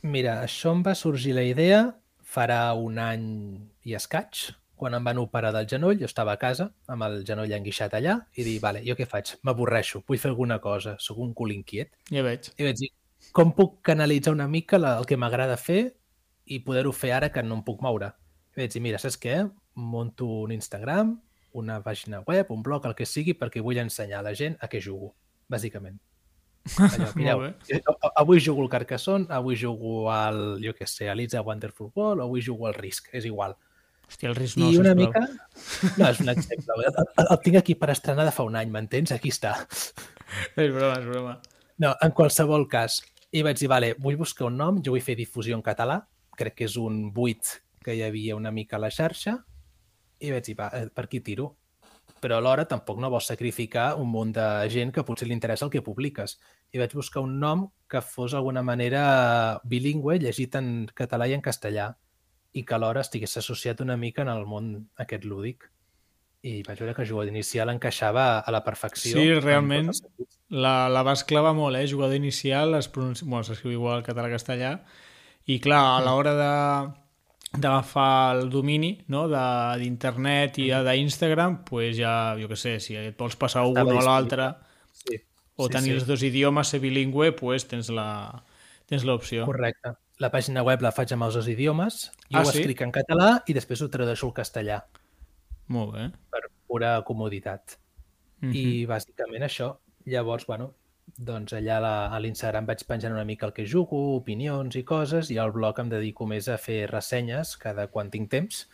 Mira, 0.03 0.41
això 0.43 0.75
em 0.75 0.83
va 0.87 0.95
sorgir 0.99 1.35
la 1.35 1.47
idea 1.47 1.87
farà 2.27 2.75
un 2.75 2.99
any 2.99 3.27
i 3.87 3.95
escaig, 3.95 4.49
quan 4.77 4.95
em 4.95 5.05
van 5.05 5.19
operar 5.19 5.53
del 5.55 5.67
genoll, 5.71 5.97
jo 6.01 6.09
estava 6.09 6.35
a 6.37 6.41
casa 6.41 6.69
amb 6.93 7.07
el 7.07 7.23
genoll 7.29 7.53
enguixat 7.57 7.97
allà 7.97 8.19
i 8.37 8.45
dic, 8.45 8.61
vale, 8.63 8.83
jo 8.87 8.97
què 8.99 9.07
faig? 9.09 9.35
M'avorreixo, 9.47 10.03
vull 10.07 10.21
fer 10.21 10.31
alguna 10.33 10.61
cosa, 10.63 10.97
sóc 11.03 11.21
un 11.25 11.33
cul 11.35 11.55
inquiet. 11.57 11.95
Ja 12.13 12.25
veig. 12.27 12.51
I 12.61 12.69
vaig 12.69 12.81
dir, 12.83 12.91
com 13.37 13.55
puc 13.57 13.81
canalitzar 13.89 14.35
una 14.37 14.49
mica 14.49 14.79
la, 14.79 14.97
el 15.01 15.09
que 15.09 15.19
m'agrada 15.21 15.57
fer 15.61 15.81
i 16.47 16.61
poder-ho 16.65 16.93
fer 16.95 17.15
ara 17.17 17.33
que 17.33 17.43
no 17.43 17.59
em 17.59 17.65
puc 17.67 17.81
moure? 17.85 18.13
I 18.55 18.63
vaig 18.63 18.75
dir, 18.77 18.85
mira, 18.85 19.01
saps 19.03 19.19
què? 19.21 19.41
Monto 19.77 20.29
un 20.45 20.53
Instagram, 20.55 21.17
una 21.57 21.81
pàgina 21.85 22.23
web, 22.29 22.53
un 22.53 22.63
blog, 22.65 22.87
el 22.87 22.97
que 22.97 23.09
sigui, 23.09 23.37
perquè 23.37 23.65
vull 23.65 23.81
ensenyar 23.81 24.21
a 24.21 24.29
la 24.29 24.35
gent 24.37 24.61
a 24.61 24.69
què 24.73 24.81
jugo, 24.85 25.15
bàsicament. 25.53 25.99
Allò, 26.83 27.11
mireu, 27.19 27.45
avui 28.17 28.41
jugo 28.43 28.65
al 28.65 28.71
Carcassonne, 28.73 29.29
avui 29.33 29.57
jugo 29.57 30.11
al, 30.13 30.59
jo 30.63 30.75
què 30.77 30.89
sé, 30.91 31.09
a 31.09 31.15
l'Itza 31.15 31.43
Wonderful 31.47 31.93
World, 31.95 32.25
avui 32.25 32.45
jugo 32.45 32.69
al 32.69 32.77
Risk, 32.77 33.09
és 33.15 33.29
igual. 33.29 33.57
Hòstia, 34.07 34.31
el 34.31 34.37
risc 34.39 34.59
No, 34.61 34.71
I 34.71 34.79
una 34.79 34.95
sisplau. 34.95 35.09
mica... 35.09 35.27
No, 35.99 36.09
és 36.09 36.21
un 36.23 36.29
exemple. 36.31 36.77
El, 36.87 36.95
el, 36.95 37.29
el 37.33 37.39
tinc 37.43 37.57
aquí 37.61 37.75
per 37.75 37.91
estrenar 37.91 38.27
de 38.29 38.33
fa 38.35 38.45
un 38.47 38.57
any, 38.59 38.71
m'entens? 38.71 39.13
Aquí 39.17 39.33
està. 39.35 39.57
És 40.57 40.73
broma, 40.73 40.95
és 41.01 41.07
broma. 41.09 41.37
No, 41.83 41.93
en 42.03 42.15
qualsevol 42.17 42.69
cas. 42.71 43.01
I 43.35 43.43
vaig 43.45 43.59
dir, 43.59 43.69
vale, 43.69 43.93
vull 44.01 44.17
buscar 44.21 44.47
un 44.49 44.57
nom, 44.61 44.79
jo 44.85 44.95
vull 44.95 45.03
fer 45.05 45.17
difusió 45.19 45.57
en 45.59 45.65
català, 45.67 45.99
crec 46.39 46.55
que 46.61 46.69
és 46.69 46.77
un 46.81 47.09
buit 47.13 47.57
que 47.85 47.95
hi 47.97 48.03
havia 48.07 48.37
una 48.39 48.53
mica 48.55 48.79
a 48.79 48.83
la 48.83 48.91
xarxa, 48.95 49.37
i 50.23 50.31
vaig 50.33 50.47
dir, 50.47 50.55
va, 50.59 50.71
eh, 50.79 50.87
per 50.89 51.05
aquí 51.09 51.21
tiro. 51.21 51.51
Però 52.23 52.39
alhora 52.39 52.65
tampoc 52.65 52.97
no 53.03 53.11
vols 53.13 53.27
sacrificar 53.29 53.91
un 54.01 54.09
munt 54.09 54.33
de 54.39 54.47
gent 54.73 54.93
que 54.95 55.03
potser 55.05 55.27
li 55.29 55.35
interessa 55.37 55.67
el 55.67 55.71
que 55.75 55.83
publiques. 55.85 56.39
I 56.73 56.81
vaig 56.81 56.95
buscar 56.97 57.21
un 57.27 57.35
nom 57.43 57.67
que 57.91 58.01
fos 58.01 58.33
d'alguna 58.33 58.63
manera 58.65 59.61
bilingüe, 59.69 60.17
llegit 60.23 60.55
en 60.57 60.87
català 60.97 61.29
i 61.29 61.35
en 61.37 61.45
castellà, 61.45 61.91
i 62.57 62.63
que 62.65 62.75
alhora 62.77 63.03
estigués 63.05 63.37
associat 63.37 63.83
una 63.85 63.97
mica 64.01 64.25
en 64.25 64.31
el 64.33 64.47
món 64.49 64.71
aquest 65.03 65.25
lúdic. 65.29 65.69
I 66.47 66.61
vaig 66.63 66.79
veure 66.79 66.95
que 66.95 67.07
jugador 67.09 67.33
inicial 67.33 67.69
encaixava 67.73 68.39
a 68.39 68.53
la 68.55 68.63
perfecció. 68.65 69.17
Sí, 69.19 69.29
en 69.35 69.43
realment. 69.43 69.91
La, 70.49 70.89
la 70.93 71.03
vas 71.03 71.25
clavar 71.27 71.55
molt, 71.59 71.77
eh? 71.81 71.89
Jugador 71.91 72.15
inicial, 72.17 72.77
es 72.79 72.87
pronuncia... 72.93 73.27
bueno, 73.27 73.43
s'escriu 73.49 73.73
igual 73.75 74.05
català-castellà, 74.07 74.77
i 75.51 75.59
clar, 75.63 75.83
a 75.97 76.05
l'hora 76.07 76.37
de 76.39 76.53
d'agafar 77.57 78.37
el 78.37 78.49
domini 78.51 78.91
no? 79.09 79.27
de- 79.31 79.79
d'internet 79.81 80.59
i 80.61 80.67
d'Instagram, 80.85 81.61
pues 81.65 81.97
ja, 81.97 82.35
jo 82.41 82.49
què 82.51 82.57
sé, 82.59 82.75
si 82.85 82.97
et 82.99 83.17
vols 83.19 83.37
passar 83.41 83.63
un 83.65 83.77
Estava 83.77 83.95
o 83.97 84.03
l'altre 84.05 84.49
Sí, 84.93 85.17
o 85.57 85.67
sí, 85.69 85.73
tenir 85.73 85.93
sí. 85.93 85.95
els 86.01 86.07
dos 86.09 86.23
idiomes, 86.27 86.69
ser 86.69 86.81
bilingüe, 86.83 87.31
pues 87.39 87.65
tens 87.71 87.89
la 87.95 88.09
tens 88.91 89.05
l'opció. 89.09 89.47
Correcte. 89.49 89.95
La 90.19 90.31
pàgina 90.33 90.63
web 90.65 90.81
la 90.83 90.93
faig 90.93 91.13
amb 91.13 91.27
els 91.27 91.35
dos 91.35 91.49
idiomes, 91.49 92.11
jo 92.31 92.39
Ah, 92.39 92.43
ho 92.43 92.51
sí? 92.51 92.59
escric 92.61 92.81
en 92.83 92.93
català 92.93 93.43
i 93.47 93.53
després 93.55 93.83
ho 93.83 93.89
tradueixo 93.93 94.27
al 94.27 94.35
castellà 94.35 94.83
Molt 95.69 95.93
bé. 95.95 96.11
per 96.31 96.41
pura 96.67 97.03
comoditat. 97.05 97.79
Mhm. 98.41 98.53
I 98.55 98.87
bàsicament 98.87 99.43
això. 99.45 99.77
Llavors, 100.07 100.47
bueno, 100.47 100.75
doncs 101.19 101.53
allà 101.53 101.81
la- 101.81 102.07
a 102.15 102.19
l'Instagram 102.21 102.67
vaig 102.67 102.85
penjant 102.87 103.13
una 103.13 103.25
mica 103.25 103.47
el 103.47 103.53
que 103.53 103.67
jugo, 103.67 104.17
opinions 104.17 104.75
i 104.77 104.83
coses, 104.85 105.31
i 105.31 105.39
al 105.39 105.53
blog 105.53 105.79
em 105.81 105.89
dedico 105.89 106.27
més 106.27 106.49
a 106.49 106.57
fer 106.59 106.87
ressenyes 106.91 107.57
cada 107.57 107.89
quan 107.89 108.11
tinc 108.11 108.31
temps 108.31 108.69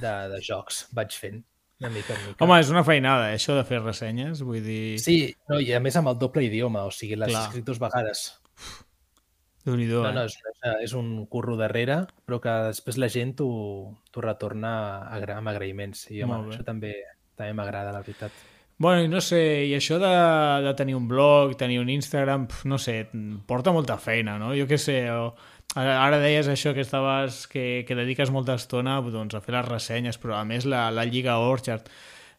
de, 0.00 0.28
de 0.28 0.40
jocs. 0.40 0.88
Vaig 0.92 1.10
fent 1.12 1.44
una 1.80 1.90
mica 1.90 2.14
en 2.14 2.26
mica. 2.28 2.44
Home, 2.44 2.60
és 2.60 2.70
una 2.70 2.84
feinada, 2.84 3.30
eh, 3.32 3.36
això 3.36 3.56
de 3.56 3.64
fer 3.64 3.80
ressenyes, 3.82 4.42
vull 4.42 4.62
dir... 4.62 4.98
Sí, 4.98 5.34
no, 5.48 5.58
i 5.60 5.72
a 5.72 5.80
més 5.80 5.96
amb 5.96 6.08
el 6.08 6.18
doble 6.18 6.44
idioma, 6.44 6.84
o 6.84 6.90
sigui, 6.90 7.16
l'has 7.16 7.30
Clar. 7.30 7.46
escrit 7.48 7.64
dues 7.64 7.78
vegades. 7.78 8.38
Déu 9.64 9.76
nhi 9.78 9.86
No, 10.02 10.10
eh? 10.10 10.14
no, 10.16 10.24
és, 10.26 10.36
és 10.82 10.92
un 10.98 11.26
curro 11.30 11.56
darrere, 11.56 12.02
però 12.26 12.40
que 12.42 12.54
després 12.68 12.98
la 12.98 13.08
gent 13.12 13.36
t'ho 13.38 14.20
retorna 14.24 14.72
agra- 15.14 15.36
amb 15.38 15.48
agraïments. 15.52 16.08
I 16.10 16.22
home, 16.24 16.40
això 16.50 16.64
també 16.66 16.94
també 17.36 17.52
m'agrada, 17.56 17.92
la 17.94 18.02
veritat. 18.02 18.32
Bueno, 18.82 19.04
i 19.04 19.08
no 19.08 19.20
sé, 19.22 19.64
i 19.68 19.74
això 19.76 19.98
de, 20.02 20.10
de 20.66 20.74
tenir 20.74 20.96
un 20.96 21.06
blog, 21.08 21.54
tenir 21.56 21.78
un 21.78 21.88
Instagram, 21.92 22.48
pf, 22.50 22.64
no 22.66 22.78
sé, 22.82 23.06
porta 23.46 23.70
molta 23.70 23.96
feina, 23.98 24.38
no? 24.40 24.50
Jo 24.58 24.66
què 24.66 24.78
sé, 24.80 24.96
o, 25.12 25.28
ara 25.76 26.18
deies 26.18 26.48
això 26.50 26.72
que 26.74 26.82
estaves, 26.82 27.44
que, 27.46 27.84
que 27.86 27.94
dediques 27.94 28.32
molta 28.34 28.56
estona 28.58 28.96
doncs, 29.04 29.36
a 29.38 29.40
fer 29.44 29.54
les 29.54 29.68
ressenyes, 29.68 30.18
però 30.18 30.34
a 30.40 30.44
més 30.44 30.66
la, 30.66 30.88
la 30.90 31.04
Lliga 31.06 31.38
Orchard. 31.38 31.86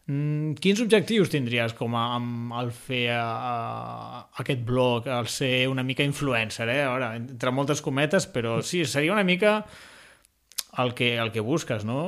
Mm, 0.03 0.57
quins 0.59 0.81
objectius 0.83 1.29
tindries 1.31 1.71
com 1.77 1.93
a, 1.95 2.03
amb 2.17 2.51
el 2.59 2.73
fer 2.75 3.05
a, 3.15 3.23
a, 3.23 4.17
aquest 4.43 4.65
blog, 4.67 5.07
el 5.07 5.29
ser 5.31 5.69
una 5.71 5.85
mica 5.87 6.03
influencer, 6.03 6.67
eh? 6.73 6.81
Ara, 6.83 7.13
entre 7.15 7.53
moltes 7.55 7.81
cometes, 7.81 8.27
però 8.27 8.57
sí, 8.61 8.83
seria 8.83 9.13
una 9.15 9.23
mica 9.23 9.61
el 10.83 10.93
que, 10.93 11.15
el 11.17 11.31
que 11.31 11.39
busques, 11.39 11.85
no? 11.85 12.01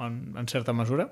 En, 0.00 0.34
en 0.38 0.48
certa 0.48 0.72
mesura. 0.72 1.10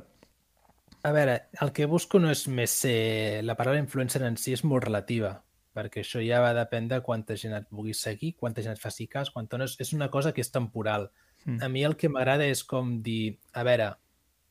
A 1.02 1.12
veure, 1.12 1.36
el 1.60 1.72
que 1.76 1.88
busco 1.88 2.20
no 2.20 2.32
és 2.32 2.46
més 2.48 2.72
ser... 2.82 3.44
La 3.44 3.56
paraula 3.56 3.80
influencer 3.80 4.22
en 4.24 4.36
si 4.40 4.56
és 4.56 4.64
molt 4.64 4.84
relativa, 4.88 5.34
perquè 5.76 6.00
això 6.04 6.20
ja 6.24 6.40
va 6.44 6.52
dependre 6.56 7.00
de 7.00 7.04
quanta 7.04 7.36
gent 7.40 7.56
et 7.56 7.68
vulgui 7.68 7.92
seguir, 7.96 8.34
quanta 8.40 8.64
gent 8.64 8.76
et 8.76 8.80
faci 8.80 9.08
cas, 9.08 9.32
quanta 9.32 9.60
no. 9.60 9.68
És 9.68 9.92
una 9.96 10.10
cosa 10.12 10.32
que 10.32 10.44
és 10.44 10.52
temporal. 10.52 11.10
Mm. 11.44 11.60
A 11.64 11.68
mi 11.72 11.84
el 11.84 11.96
que 12.00 12.08
m'agrada 12.12 12.48
és 12.48 12.64
com 12.68 12.98
dir, 13.04 13.36
a 13.52 13.64
veure, 13.68 13.94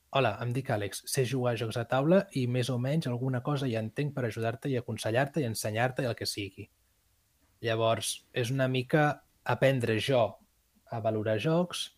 hola, 0.10 0.32
em 0.42 0.51
dic 0.56 0.70
Àlex, 0.74 1.04
sé 1.06 1.24
jugar 1.30 1.54
a 1.54 1.60
jocs 1.62 1.78
a 1.78 1.86
taula 1.89 2.24
i 2.39 2.48
més 2.48 2.70
o 2.74 2.78
menys 2.82 3.08
alguna 3.08 3.44
cosa 3.46 3.68
ja 3.70 3.82
entenc 3.84 4.16
per 4.16 4.25
ajudar-te 4.25 4.72
i 4.72 4.78
aconsellar-te 4.80 5.44
i 5.44 5.48
ensenyar-te 5.50 6.04
i 6.04 6.10
el 6.10 6.18
que 6.18 6.28
sigui. 6.30 6.66
Llavors, 7.66 8.13
és 8.34 8.51
una 8.56 8.68
mica 8.72 9.06
aprendre 9.54 10.00
jo 10.01 10.24
a 10.89 11.00
valorar 11.06 11.38
jocs, 11.44 11.89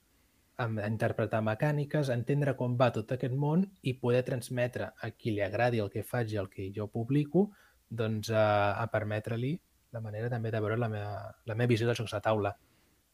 a 0.61 0.67
interpretar 0.85 1.41
mecàniques, 1.41 2.09
a 2.09 2.17
entendre 2.19 2.53
com 2.59 2.75
va 2.77 2.91
tot 2.93 3.11
aquest 3.15 3.33
món 3.33 3.63
i 3.81 3.95
poder 3.97 4.21
transmetre 4.27 4.91
a 4.91 5.09
qui 5.11 5.31
li 5.31 5.41
agradi 5.41 5.79
el 5.81 5.89
que 5.89 6.03
faig 6.03 6.33
i 6.33 6.41
el 6.41 6.49
que 6.51 6.69
jo 6.75 6.89
publico, 6.91 7.49
doncs 7.89 8.29
a, 8.29 8.75
a 8.77 8.87
permetre-li 8.91 9.55
la 9.91 10.01
manera 10.03 10.29
també 10.31 10.51
de 10.51 10.59
veure 10.63 10.77
la 10.79 10.87
meva, 10.91 11.15
la 11.47 11.55
meva 11.55 11.71
visió 11.71 11.87
dels 11.87 11.99
jocs 11.99 12.13
de 12.15 12.21
taula. 12.27 12.51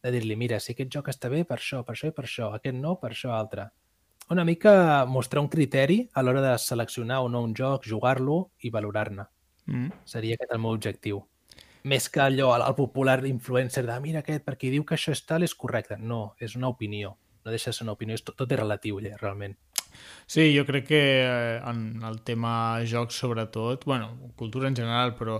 De 0.03 0.11
dir-li, 0.13 0.35
mira, 0.37 0.59
si 0.61 0.73
aquest 0.73 0.91
joc 0.93 1.09
està 1.09 1.29
bé 1.33 1.43
per 1.45 1.57
això, 1.57 1.81
per 1.85 1.95
això 1.95 2.09
i 2.11 2.13
per 2.13 2.25
això, 2.27 2.51
aquest 2.57 2.77
no, 2.77 2.97
per 3.01 3.13
això 3.15 3.33
altre. 3.33 3.69
Una 4.29 4.43
mica 4.43 5.05
mostrar 5.07 5.41
un 5.41 5.47
criteri 5.47 6.01
a 6.13 6.23
l'hora 6.23 6.41
de 6.43 6.57
seleccionar 6.59 7.21
o 7.23 7.29
no 7.31 7.41
un 7.45 7.53
joc, 7.55 7.85
jugar-lo 7.87 8.51
i 8.59 8.71
valorar-ne. 8.73 9.23
Mm. 9.67 10.01
Seria 10.05 10.35
aquest 10.35 10.51
el 10.51 10.63
meu 10.63 10.75
objectiu. 10.75 11.21
Més 11.87 12.09
que 12.11 12.19
allò, 12.19 12.49
el, 12.57 12.65
popular 12.75 13.21
influencer 13.29 13.85
de 13.87 13.95
mira 14.03 14.19
aquest, 14.19 14.43
perquè 14.43 14.71
diu 14.73 14.83
que 14.83 14.97
això 14.97 15.13
és 15.15 15.23
tal, 15.23 15.45
és 15.47 15.55
correcte. 15.55 15.95
No, 15.99 16.35
és 16.43 16.57
una 16.59 16.67
opinió. 16.73 17.15
No 17.45 17.53
deixa 17.53 17.71
de 17.71 17.77
ser 17.77 17.85
una 17.87 17.95
opinió, 17.95 18.17
és 18.17 18.25
tot, 18.27 18.35
tot 18.35 18.51
és 18.51 18.59
relatiu, 18.59 18.99
ja, 19.03 19.15
realment. 19.21 19.55
Sí, 20.27 20.51
jo 20.51 20.65
crec 20.67 20.89
que 20.89 21.01
eh, 21.23 21.61
en 21.63 22.03
el 22.03 22.19
tema 22.27 22.83
jocs 22.85 23.21
sobretot, 23.23 23.85
bueno, 23.87 24.11
cultura 24.35 24.67
en 24.67 24.75
general, 24.75 25.15
però 25.15 25.39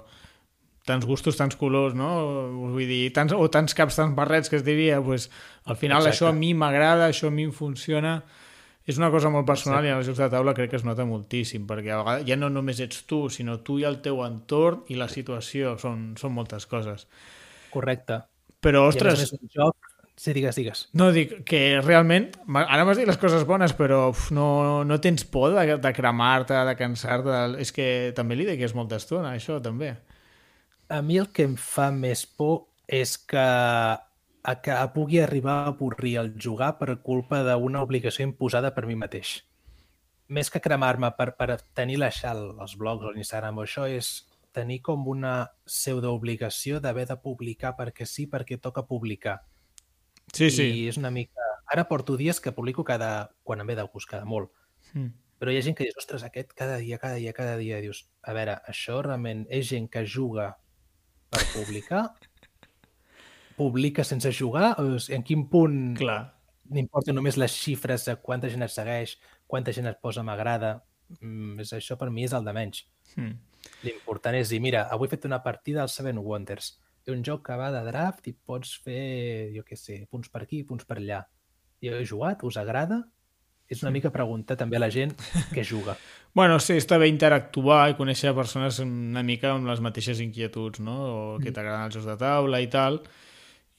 tants 0.87 1.05
gustos, 1.05 1.35
tants 1.35 1.59
colors, 1.59 1.93
no? 1.99 2.09
Vull 2.55 2.87
dir, 2.87 3.11
tants, 3.13 3.35
o 3.35 3.49
tants 3.51 3.75
caps, 3.75 3.99
tants 3.99 4.15
barrets, 4.15 4.47
que 4.49 4.55
es 4.55 4.63
diria, 4.63 5.01
pues, 5.03 5.27
al 5.65 5.75
final 5.75 5.99
Exacte. 5.99 6.15
això 6.15 6.31
a 6.31 6.37
mi 6.37 6.53
m'agrada, 6.55 7.09
això 7.11 7.27
a 7.27 7.35
mi 7.35 7.49
em 7.49 7.51
funciona, 7.51 8.21
és 8.87 8.97
una 8.97 9.09
cosa 9.11 9.29
molt 9.33 9.45
personal 9.47 9.81
Exacte. 9.81 9.89
i 9.89 9.91
en 9.91 9.99
els 9.99 10.07
jocs 10.07 10.21
de 10.23 10.29
taula 10.31 10.53
crec 10.55 10.71
que 10.71 10.79
es 10.79 10.85
nota 10.87 11.03
moltíssim, 11.05 11.65
perquè 11.67 11.91
a 11.91 11.99
vegades 11.99 12.27
ja 12.29 12.37
no 12.39 12.47
només 12.53 12.79
ets 12.83 13.03
tu, 13.09 13.25
sinó 13.33 13.59
tu 13.67 13.75
i 13.81 13.85
el 13.87 13.99
teu 14.05 14.21
entorn 14.23 14.87
i 14.93 14.95
la 14.95 15.09
situació, 15.11 15.75
són, 15.81 16.13
són 16.19 16.33
moltes 16.37 16.65
coses. 16.71 17.03
Correcte. 17.73 18.21
Però, 18.63 18.85
I 18.87 18.87
a 18.87 18.93
més 18.93 18.95
a 18.95 18.95
ostres, 18.95 19.25
més, 19.25 19.35
un 19.35 19.51
joc... 19.57 19.93
Sí, 20.17 20.31
digues, 20.33 20.55
digues. 20.57 20.79
no, 20.97 21.11
dic 21.13 21.35
que 21.45 21.59
realment, 21.83 22.31
ara 22.57 22.87
m'has 22.87 22.97
dit 22.97 23.05
les 23.05 23.19
coses 23.21 23.43
bones, 23.45 23.75
però 23.77 24.07
uf, 24.09 24.31
no, 24.33 24.47
no 24.87 24.97
tens 25.03 25.27
por 25.29 25.51
de, 25.53 25.75
de 25.77 25.91
cremar-te, 25.93 26.55
de 26.65 26.73
cansar-te. 26.79 27.35
És 27.61 27.69
que 27.75 27.85
també 28.17 28.39
li 28.39 28.47
dediques 28.47 28.73
molta 28.73 28.97
estona, 28.97 29.35
això, 29.37 29.59
també. 29.61 29.91
A 30.89 31.03
mi 31.05 31.19
el 31.21 31.29
que 31.29 31.45
em 31.45 31.53
fa 31.59 31.91
més 31.93 32.25
por 32.25 32.63
és 32.87 33.13
que, 33.29 33.45
a 34.47 34.55
que 34.63 34.75
pugui 34.95 35.19
arribar 35.19 35.57
a 35.59 35.71
avorrir 35.73 36.15
el 36.21 36.29
jugar 36.39 36.77
per 36.79 37.01
culpa 37.03 37.41
d'una 37.43 37.81
obligació 37.83 38.23
imposada 38.23 38.71
per 38.71 38.85
mi 38.87 38.95
mateix. 38.95 39.41
Més 40.31 40.47
que 40.51 40.61
cremar-me 40.63 41.09
per, 41.17 41.33
per 41.35 41.57
tenir 41.75 41.97
la 41.99 42.07
xal, 42.15 42.53
els 42.55 42.77
blogs 42.79 43.03
o 43.03 43.11
l'Instagram 43.11 43.59
o 43.59 43.65
això, 43.65 43.83
és 43.91 44.23
tenir 44.55 44.79
com 44.85 45.03
una 45.11 45.33
pseudoobligació 45.67 46.79
d'haver 46.83 47.05
de 47.09 47.17
publicar 47.19 47.73
perquè 47.75 48.07
sí, 48.07 48.25
perquè 48.31 48.55
toca 48.63 48.85
publicar. 48.87 49.41
Sí, 50.31 50.47
sí. 50.47 50.69
I 50.79 50.87
és 50.93 50.99
una 51.01 51.11
mica... 51.11 51.43
Ara 51.67 51.83
porto 51.91 52.15
dies 52.15 52.39
que 52.39 52.55
publico 52.55 52.87
cada... 52.87 53.31
quan 53.43 53.59
em 53.59 53.67
ve 53.67 53.75
de 53.75 53.83
gust, 53.91 54.07
cada 54.07 54.23
molt. 54.23 54.53
Mm. 54.93 55.11
Però 55.37 55.51
hi 55.51 55.59
ha 55.59 55.65
gent 55.67 55.75
que 55.75 55.85
dius, 55.85 55.99
ostres, 55.99 56.23
aquest 56.23 56.55
cada 56.55 56.79
dia, 56.79 56.97
cada 57.03 57.19
dia, 57.19 57.35
cada 57.35 57.59
dia, 57.59 57.83
dius, 57.83 58.05
a 58.23 58.33
veure, 58.33 58.57
això 58.71 59.01
realment 59.03 59.43
és 59.51 59.67
gent 59.69 59.91
que 59.91 60.07
juga 60.07 60.53
per 61.29 61.43
publicar? 61.51 62.07
Publica 63.57 64.05
sense 64.05 64.31
jugar? 64.35 64.75
O 64.81 64.99
sigui, 64.99 65.17
en 65.17 65.25
quin 65.25 65.47
punt 65.51 65.95
Clar. 65.97 66.19
n'importa 66.73 67.15
només 67.15 67.39
les 67.41 67.53
xifres 67.57 68.05
de 68.05 68.17
quanta 68.21 68.51
gent 68.53 68.65
et 68.65 68.73
segueix, 68.73 69.17
quanta 69.49 69.73
gent 69.73 69.89
et 69.89 69.99
posa 70.03 70.23
m'agrada? 70.23 70.77
Mm, 71.21 71.63
això 71.63 71.97
per 71.97 72.11
mi 72.13 72.27
és 72.27 72.35
el 72.37 72.45
de 72.45 72.53
menys. 72.53 72.83
Mm. 73.15 73.35
L'important 73.83 74.35
és 74.37 74.51
dir, 74.53 74.59
mira, 74.63 74.85
avui 74.93 75.07
he 75.07 75.13
fet 75.15 75.25
una 75.27 75.41
partida 75.43 75.81
al 75.83 75.91
Seven 75.91 76.19
Wonders. 76.23 76.75
És 77.07 77.13
un 77.13 77.23
joc 77.23 77.45
que 77.47 77.55
va 77.55 77.71
de 77.71 77.83
draft 77.87 78.27
i 78.27 78.33
pots 78.35 78.73
fer, 78.83 79.49
jo 79.55 79.63
què 79.67 79.77
sé, 79.79 80.01
punts 80.11 80.29
per 80.29 80.43
aquí, 80.43 80.63
punts 80.67 80.87
per 80.87 80.99
allà. 80.99 81.21
I 81.81 81.93
heu 81.93 82.03
jugat? 82.05 82.43
Us 82.43 82.57
agrada? 82.59 83.05
És 83.67 83.81
una 83.83 83.91
mica 83.91 84.11
preguntar 84.11 84.55
també 84.59 84.77
a 84.77 84.81
la 84.81 84.89
gent 84.91 85.15
què 85.55 85.65
juga. 85.67 85.97
Bueno, 86.37 86.59
sí, 86.61 86.75
està 86.77 86.99
bé 87.01 87.07
interactuar 87.09 87.87
i 87.89 87.95
conèixer 87.97 88.29
persones 88.37 88.77
una 88.83 89.23
mica 89.25 89.55
amb 89.55 89.65
les 89.65 89.79
mateixes 89.81 90.19
inquietuds, 90.21 90.77
no? 90.85 90.97
O 91.07 91.39
que 91.41 91.49
t'agraden 91.49 91.87
els 91.87 91.95
jocs 91.95 92.05
de 92.05 92.13
taula 92.21 92.59
i 92.61 92.67
tal. 92.69 92.99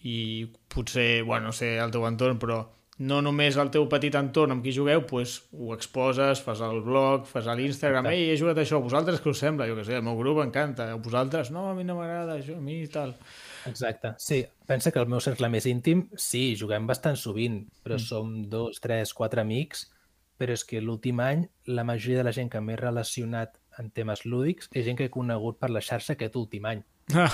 I 0.05 0.47
potser, 0.71 1.23
bueno, 1.25 1.47
no 1.50 1.52
sé, 1.52 1.76
el 1.83 1.90
teu 1.90 2.05
entorn, 2.07 2.38
però 2.38 2.61
no 2.99 3.21
només 3.23 3.57
el 3.59 3.69
teu 3.71 3.85
petit 3.90 4.14
entorn 4.19 4.50
amb 4.55 4.62
qui 4.62 4.73
jugueu, 4.75 5.05
pues, 5.07 5.37
ho 5.55 5.73
exposes, 5.75 6.40
fas 6.43 6.61
el 6.67 6.81
blog, 6.83 7.26
fas 7.31 7.47
a 7.47 7.55
l'Instagram, 7.55 8.07
ei, 8.11 8.28
he 8.31 8.38
jugat 8.38 8.59
això, 8.59 8.78
a 8.78 8.83
vosaltres 8.83 9.21
què 9.23 9.31
us 9.31 9.38
sembla? 9.43 9.69
Jo 9.71 9.76
què 9.78 9.85
sé, 9.87 9.95
el 9.99 10.02
meu 10.07 10.17
grup 10.19 10.40
m'encanta, 10.40 10.88
a 10.93 10.97
vosaltres, 11.02 11.52
no, 11.55 11.69
a 11.71 11.75
mi 11.75 11.85
no 11.87 11.95
m'agrada 11.99 12.38
això, 12.38 12.57
a 12.59 12.62
mi 12.62 12.81
i 12.83 12.88
tal. 12.90 13.14
Exacte. 13.67 14.14
Sí, 14.23 14.40
pensa 14.67 14.90
que 14.90 14.99
el 15.02 15.07
meu 15.11 15.21
cercle 15.23 15.50
més 15.50 15.67
íntim, 15.71 16.09
sí, 16.17 16.57
juguem 16.59 16.87
bastant 16.90 17.19
sovint, 17.19 17.64
però 17.85 17.99
Mm. 17.99 18.02
mm. 18.02 18.09
som 18.09 18.43
dos, 18.50 18.81
tres, 18.81 19.14
quatre 19.14 19.43
amics, 19.43 19.88
però 20.38 20.55
és 20.55 20.64
que 20.64 20.81
l'últim 20.81 21.19
any 21.21 21.49
la 21.67 21.83
majoria 21.85 22.19
de 22.19 22.25
la 22.25 22.33
gent 22.33 22.50
que 22.50 22.61
m'he 22.61 22.76
relacionat 22.78 23.59
en 23.78 23.90
temes 23.90 24.25
lúdics 24.25 24.69
és 24.73 24.85
gent 24.87 24.97
que 24.99 25.07
he 25.07 25.11
conegut 25.11 25.59
per 25.59 25.71
la 25.71 25.81
xarxa 25.83 26.14
aquest 26.14 26.35
últim 26.38 26.67
any. 26.67 26.83
Ah, 27.14 27.31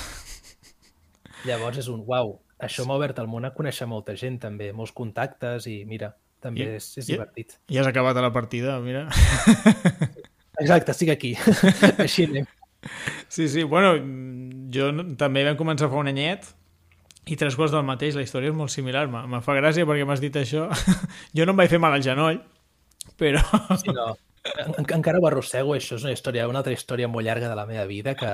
Llavors 1.44 1.78
és 1.82 1.88
un 1.92 2.00
uau, 2.06 2.38
això 2.66 2.84
m'ha 2.88 2.96
obert 2.98 3.18
el 3.22 3.28
món 3.30 3.44
a 3.46 3.52
conèixer 3.54 3.86
molta 3.90 4.14
gent 4.16 4.40
també, 4.42 4.72
molts 4.72 4.92
contactes 4.96 5.66
i 5.70 5.84
mira, 5.88 6.12
també 6.40 6.64
I- 6.66 6.76
és, 6.78 6.90
és 6.98 7.08
i- 7.08 7.12
divertit. 7.14 7.58
ja 7.70 7.80
has 7.84 7.88
acabat 7.90 8.16
a 8.16 8.22
la 8.24 8.32
partida, 8.32 8.78
mira. 8.80 9.06
Exacte, 10.60 10.92
estic 10.94 11.10
aquí. 11.14 11.32
Així 12.04 12.24
anem. 12.28 12.46
Sí, 13.32 13.48
sí, 13.48 13.62
bueno, 13.64 13.94
jo 14.74 14.90
també 15.18 15.42
vam 15.46 15.56
començar 15.58 15.88
fa 15.90 15.96
un 16.02 16.10
anyet 16.12 16.50
i 17.26 17.36
tres 17.40 17.56
quarts 17.56 17.72
del 17.72 17.86
mateix, 17.88 18.14
la 18.18 18.22
història 18.26 18.52
és 18.52 18.56
molt 18.56 18.70
similar. 18.70 19.06
Me, 19.08 19.22
me 19.32 19.40
fa 19.42 19.54
gràcia 19.56 19.86
perquè 19.88 20.04
m'has 20.06 20.20
dit 20.22 20.36
això. 20.36 20.66
jo 21.36 21.46
no 21.48 21.54
em 21.54 21.62
vaig 21.62 21.72
fer 21.72 21.80
mal 21.80 21.96
al 21.96 22.04
genoll, 22.04 22.42
però... 23.18 23.40
Sí, 23.80 23.88
no. 23.96 24.10
En, 24.44 24.74
encara 24.92 25.18
ho 25.22 25.26
arrossego, 25.26 25.72
això 25.72 25.96
és 25.96 26.02
una 26.04 26.12
història, 26.12 26.44
una 26.50 26.60
altra 26.60 26.74
història 26.76 27.08
molt 27.08 27.24
llarga 27.24 27.48
de 27.48 27.56
la 27.56 27.64
meva 27.64 27.86
vida 27.88 28.12
que 28.18 28.28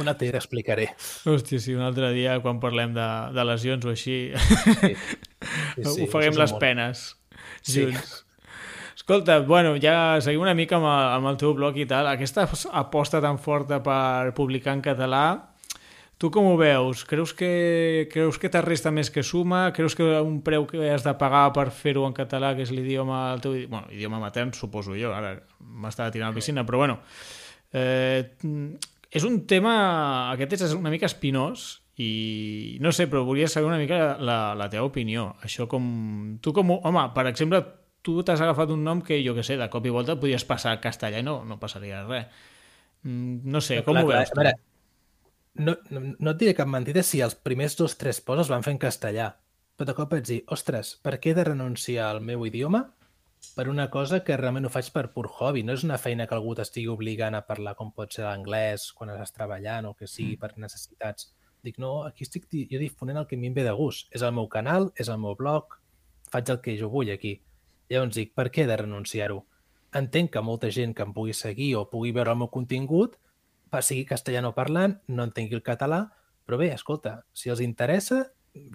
un 0.00 0.08
altre 0.08 0.24
dia 0.30 0.32
t'explicaré. 0.38 0.86
Hòstia, 1.28 1.60
sí, 1.60 1.74
un 1.76 1.84
altre 1.84 2.08
dia 2.16 2.38
quan 2.40 2.60
parlem 2.62 2.94
de, 2.96 3.08
de 3.36 3.44
lesions 3.50 3.84
o 3.84 3.92
així, 3.92 4.16
Sí. 4.32 4.94
Sí, 5.76 5.84
ho 5.84 5.92
sí, 5.92 6.06
és 6.28 6.36
les 6.38 6.52
món. 6.54 6.60
penes 6.62 7.04
Sí. 7.62 7.82
junts. 7.84 8.22
Escolta, 8.96 9.40
bueno, 9.40 9.74
ja 9.82 10.20
seguim 10.22 10.40
una 10.44 10.54
mica 10.54 10.76
amb 10.78 10.86
el, 10.86 11.06
amb 11.18 11.30
el 11.32 11.36
teu 11.40 11.52
blog 11.58 11.76
i 11.80 11.86
tal. 11.90 12.06
Aquesta 12.06 12.44
aposta 12.72 13.20
tan 13.24 13.38
forta 13.40 13.80
per 13.82 14.32
publicar 14.36 14.76
en 14.76 14.82
català, 14.84 15.24
Tu 16.22 16.28
com 16.30 16.46
ho 16.46 16.54
veus? 16.54 17.00
Creus 17.02 17.32
que, 17.34 18.06
creus 18.12 18.36
que 18.38 18.46
t'arresta 18.46 18.92
més 18.94 19.08
que 19.10 19.24
suma? 19.26 19.72
Creus 19.74 19.96
que 19.98 20.04
un 20.22 20.36
preu 20.46 20.68
que 20.70 20.84
has 20.86 21.02
de 21.02 21.16
pagar 21.18 21.48
per 21.56 21.64
fer-ho 21.74 22.04
en 22.06 22.14
català, 22.14 22.52
que 22.54 22.62
és 22.62 22.70
l'idioma 22.70 23.24
el 23.32 23.42
teu 23.42 23.56
bueno, 23.66 23.88
idioma 23.90 24.20
matern, 24.22 24.52
suposo 24.54 24.94
jo, 24.94 25.10
ara 25.10 25.32
m'estava 25.58 26.14
tirant 26.14 26.28
a 26.28 26.30
la 26.30 26.38
piscina, 26.38 26.62
però 26.62 26.78
bueno, 26.84 27.00
eh, 27.74 28.22
és 29.10 29.26
un 29.26 29.40
tema, 29.50 29.74
aquest 30.30 30.60
és 30.60 30.78
una 30.78 30.94
mica 30.94 31.10
espinós 31.10 31.82
i 31.98 32.78
no 32.86 32.94
sé, 32.94 33.10
però 33.10 33.26
volia 33.26 33.50
saber 33.50 33.72
una 33.74 33.82
mica 33.82 34.14
la, 34.22 34.54
la 34.54 34.70
teva 34.70 34.86
opinió. 34.86 35.32
Això 35.42 35.66
com... 35.66 36.38
Tu 36.38 36.54
com... 36.54 36.70
Home, 36.78 37.06
per 37.18 37.26
exemple, 37.34 37.64
tu 38.06 38.20
t'has 38.22 38.46
agafat 38.46 38.70
un 38.70 38.86
nom 38.86 39.02
que, 39.02 39.18
jo 39.26 39.34
que 39.34 39.42
sé, 39.42 39.58
de 39.58 39.72
cop 39.74 39.90
i 39.90 39.98
volta 39.98 40.20
podies 40.22 40.46
passar 40.46 40.78
a 40.78 40.84
castellà 40.86 41.18
i 41.18 41.26
no, 41.26 41.40
no 41.42 41.58
passaria 41.58 42.06
res. 42.06 42.44
Mm, 43.02 43.42
no 43.50 43.58
sé, 43.58 43.82
com 43.82 43.98
clar, 43.98 44.06
ho 44.06 44.14
veus? 44.14 44.30
Clar, 44.30 44.46
a 44.46 44.52
veure, 44.52 44.71
no, 45.54 45.76
no, 45.90 46.00
no 46.18 46.32
et 46.32 46.40
diré 46.40 46.54
cap 46.56 46.68
mentida 46.68 47.02
si 47.04 47.20
els 47.24 47.36
primers 47.36 47.76
dos 47.76 47.96
tres 48.00 48.20
poses 48.24 48.50
van 48.52 48.64
fer 48.64 48.74
en 48.74 48.80
castellà. 48.82 49.28
Però 49.76 49.88
de 49.88 49.94
cop 49.96 50.12
vaig 50.12 50.24
dir, 50.28 50.40
ostres, 50.54 50.96
per 51.04 51.18
què 51.20 51.32
he 51.32 51.36
de 51.36 51.44
renunciar 51.48 52.08
al 52.08 52.20
meu 52.24 52.44
idioma 52.48 52.86
per 53.56 53.66
una 53.68 53.88
cosa 53.90 54.20
que 54.24 54.36
realment 54.38 54.68
ho 54.68 54.72
faig 54.72 54.90
per 54.94 55.08
pur 55.14 55.26
hobby? 55.28 55.64
No 55.66 55.74
és 55.76 55.84
una 55.84 55.98
feina 55.98 56.26
que 56.28 56.36
algú 56.36 56.54
t'estigui 56.56 56.90
obligant 56.92 57.36
a 57.36 57.44
parlar 57.46 57.74
com 57.78 57.92
pot 57.92 58.12
ser 58.14 58.24
l'anglès 58.26 58.90
quan 58.96 59.12
estàs 59.12 59.34
treballant 59.36 59.88
o 59.88 59.94
que 59.98 60.08
sigui 60.08 60.36
mm. 60.36 60.42
per 60.42 60.52
necessitats. 60.62 61.32
Dic, 61.62 61.78
no, 61.78 62.02
aquí 62.08 62.26
estic 62.26 62.48
jo 62.50 62.80
difonent 62.80 63.20
el 63.20 63.28
que 63.30 63.38
a 63.38 63.40
mi 63.40 63.50
em 63.50 63.56
ve 63.56 63.64
de 63.66 63.72
gust. 63.76 64.08
És 64.14 64.24
el 64.26 64.34
meu 64.36 64.48
canal, 64.50 64.90
és 64.98 65.08
el 65.12 65.20
meu 65.22 65.36
blog, 65.38 65.78
faig 66.32 66.50
el 66.50 66.60
que 66.64 66.76
jo 66.78 66.90
vull 66.92 67.12
aquí. 67.12 67.36
Llavors 67.90 68.16
dic, 68.16 68.32
per 68.34 68.48
què 68.50 68.64
he 68.64 68.70
de 68.70 68.78
renunciar-ho? 68.80 69.42
Entenc 69.98 70.32
que 70.32 70.40
molta 70.40 70.70
gent 70.72 70.94
que 70.96 71.04
em 71.04 71.12
pugui 71.12 71.34
seguir 71.36 71.74
o 71.76 71.84
pugui 71.90 72.14
veure 72.16 72.32
el 72.32 72.40
meu 72.40 72.48
contingut 72.48 73.18
sigui 73.80 74.04
castellano 74.04 74.52
parlant, 74.52 74.98
no 75.08 75.24
entengui 75.24 75.56
el 75.56 75.64
català, 75.64 76.02
però 76.44 76.58
bé, 76.60 76.68
escolta, 76.74 77.22
si 77.32 77.48
els 77.48 77.62
interessa, 77.64 78.26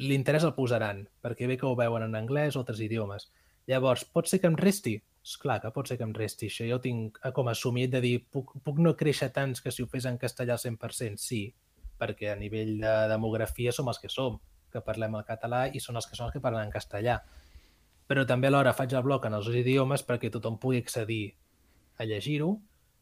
l'interès 0.01 0.45
el 0.47 0.55
posaran, 0.57 1.03
perquè 1.21 1.45
bé 1.45 1.59
que 1.61 1.67
ho 1.69 1.75
veuen 1.77 2.07
en 2.07 2.17
anglès 2.17 2.57
o 2.57 2.63
altres 2.63 2.81
idiomes. 2.81 3.29
Llavors, 3.69 4.05
pot 4.09 4.25
ser 4.31 4.39
que 4.41 4.49
em 4.49 4.57
resti? 4.57 4.95
És 5.27 5.35
clar 5.37 5.59
que 5.61 5.69
pot 5.75 5.89
ser 5.89 5.97
que 5.99 6.05
em 6.07 6.13
resti 6.15 6.47
això. 6.47 6.65
Jo 6.69 6.79
tinc 6.81 7.19
com 7.35 7.49
assumit 7.51 7.91
de 7.91 8.01
dir, 8.01 8.15
puc, 8.31 8.55
puc 8.63 8.77
no 8.79 8.95
créixer 8.95 9.29
tants 9.35 9.61
que 9.61 9.73
si 9.75 9.83
ho 9.83 9.89
fes 9.91 10.07
en 10.07 10.17
castellà 10.17 10.55
al 10.55 10.61
100%? 10.63 11.19
Sí, 11.19 11.41
perquè 11.99 12.31
a 12.31 12.37
nivell 12.39 12.77
de 12.79 12.93
demografia 13.11 13.73
som 13.75 13.91
els 13.91 13.99
que 13.99 14.09
som, 14.09 14.39
que 14.71 14.81
parlem 14.85 15.17
el 15.19 15.27
català 15.27 15.65
i 15.67 15.81
són 15.83 15.99
els 15.99 16.07
que 16.07 16.15
són 16.15 16.29
els 16.29 16.37
que 16.37 16.43
parlen 16.43 16.69
en 16.69 16.73
castellà. 16.73 17.19
Però 18.07 18.23
també 18.25 18.47
alhora 18.47 18.73
faig 18.73 18.95
el 18.95 19.03
blog 19.03 19.27
en 19.27 19.35
els 19.35 19.51
idiomes 19.51 20.05
perquè 20.07 20.31
tothom 20.31 20.55
pugui 20.63 20.79
accedir 20.79 21.35
a 21.99 22.07
llegir-ho, 22.07 22.53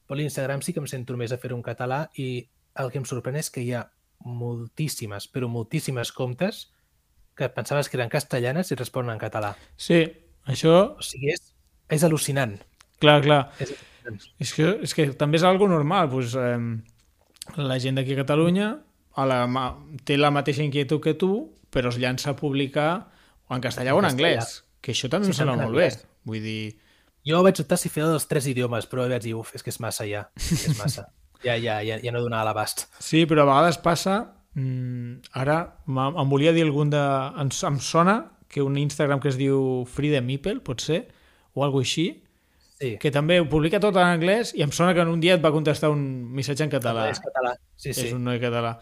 però 0.05 0.19
l'Instagram 0.19 0.62
sí 0.62 0.74
que 0.74 0.81
em 0.83 0.88
sento 0.89 1.17
més 1.17 1.33
a 1.33 1.39
fer 1.41 1.53
un 1.55 1.63
català 1.65 2.05
i 2.21 2.45
el 2.81 2.91
que 2.91 3.01
em 3.01 3.07
sorprèn 3.07 3.39
és 3.39 3.51
que 3.51 3.63
hi 3.63 3.74
ha 3.74 3.85
moltíssimes, 4.25 5.27
però 5.31 5.50
moltíssimes 5.51 6.12
comptes 6.15 6.69
que 7.35 7.50
pensaves 7.51 7.89
que 7.89 7.97
eren 8.00 8.12
castellanes 8.12 8.71
i 8.71 8.77
responen 8.79 9.15
en 9.15 9.21
català. 9.21 9.53
Sí, 9.75 10.01
això... 10.47 10.75
O 10.95 11.03
sigui, 11.03 11.33
és, 11.35 11.51
és 11.91 12.05
al·lucinant. 12.07 12.55
Clar, 13.03 13.19
clar. 13.25 13.41
És, 13.59 13.74
és, 14.39 14.53
que, 14.55 14.69
és 14.88 14.95
que 14.95 15.09
també 15.19 15.41
és 15.41 15.45
algo 15.47 15.67
normal. 15.67 16.07
Pues, 16.13 16.35
eh, 16.39 17.59
la 17.59 17.79
gent 17.83 18.00
d'aquí 18.00 18.15
a 18.15 18.21
Catalunya 18.24 18.69
a 19.15 19.27
la, 19.27 19.41
té 20.07 20.17
la 20.19 20.31
mateixa 20.31 20.63
inquietud 20.63 21.03
que 21.03 21.15
tu, 21.19 21.33
però 21.71 21.91
es 21.91 22.00
llança 22.00 22.31
a 22.31 22.39
publicar 22.39 22.89
en 23.51 23.62
castellà 23.62 23.93
o 23.95 24.00
en 24.01 24.09
anglès, 24.09 24.62
que 24.81 24.95
això 24.95 25.12
també 25.12 25.27
sí, 25.27 25.35
em 25.35 25.41
sembla 25.43 25.59
molt 25.65 25.77
bé. 25.79 25.91
Vull 26.25 26.43
dir... 26.43 26.63
Jo 27.25 27.41
vaig 27.46 27.60
optar 27.63 27.77
si 27.82 27.89
feia 27.89 28.08
dels 28.12 28.27
tres 28.29 28.48
idiomes, 28.51 28.86
però 28.89 29.08
vaig 29.10 29.24
dir, 29.24 29.34
uf, 29.38 29.53
és 29.58 29.65
que 29.65 29.74
és 29.74 29.79
massa 29.82 30.05
ja, 30.05 30.27
és 30.38 30.77
massa. 30.77 31.08
ja, 31.48 31.55
ja, 31.58 31.79
ja, 31.86 31.98
ja 32.01 32.13
no 32.13 32.22
donava 32.22 32.51
l'abast. 32.51 32.88
Sí, 33.00 33.25
però 33.29 33.46
a 33.46 33.51
vegades 33.51 33.82
passa... 33.84 34.24
Mmm, 34.55 35.34
ara 35.36 35.58
em 35.84 36.29
volia 36.32 36.53
dir 36.55 36.63
algun 36.63 36.94
de... 36.94 37.01
Em, 37.41 37.50
em 37.51 37.79
sona 37.84 38.20
que 38.48 38.62
un 38.63 38.77
Instagram 38.79 39.20
que 39.20 39.27
es 39.27 39.36
diu 39.36 39.84
the 39.98 40.22
Meeple, 40.22 40.62
pot 40.63 40.79
ser, 40.79 41.01
o 41.53 41.65
alguna 41.65 41.84
així, 41.84 42.05
sí. 42.79 42.94
que 43.01 43.12
també 43.12 43.39
ho 43.41 43.50
publica 43.51 43.81
tot 43.83 43.98
en 43.98 44.07
anglès 44.07 44.53
i 44.55 44.64
em 44.64 44.72
sona 44.72 44.94
que 44.94 45.01
en 45.03 45.11
un 45.11 45.20
dia 45.20 45.35
et 45.35 45.44
va 45.44 45.51
contestar 45.51 45.90
un 45.92 46.05
missatge 46.31 46.64
en 46.64 46.72
català. 46.72 47.09
És 47.11 47.20
català, 47.20 47.55
sí, 47.75 47.92
sí. 47.92 48.07
És 48.07 48.14
un 48.16 48.24
noi 48.24 48.40
català. 48.40 48.77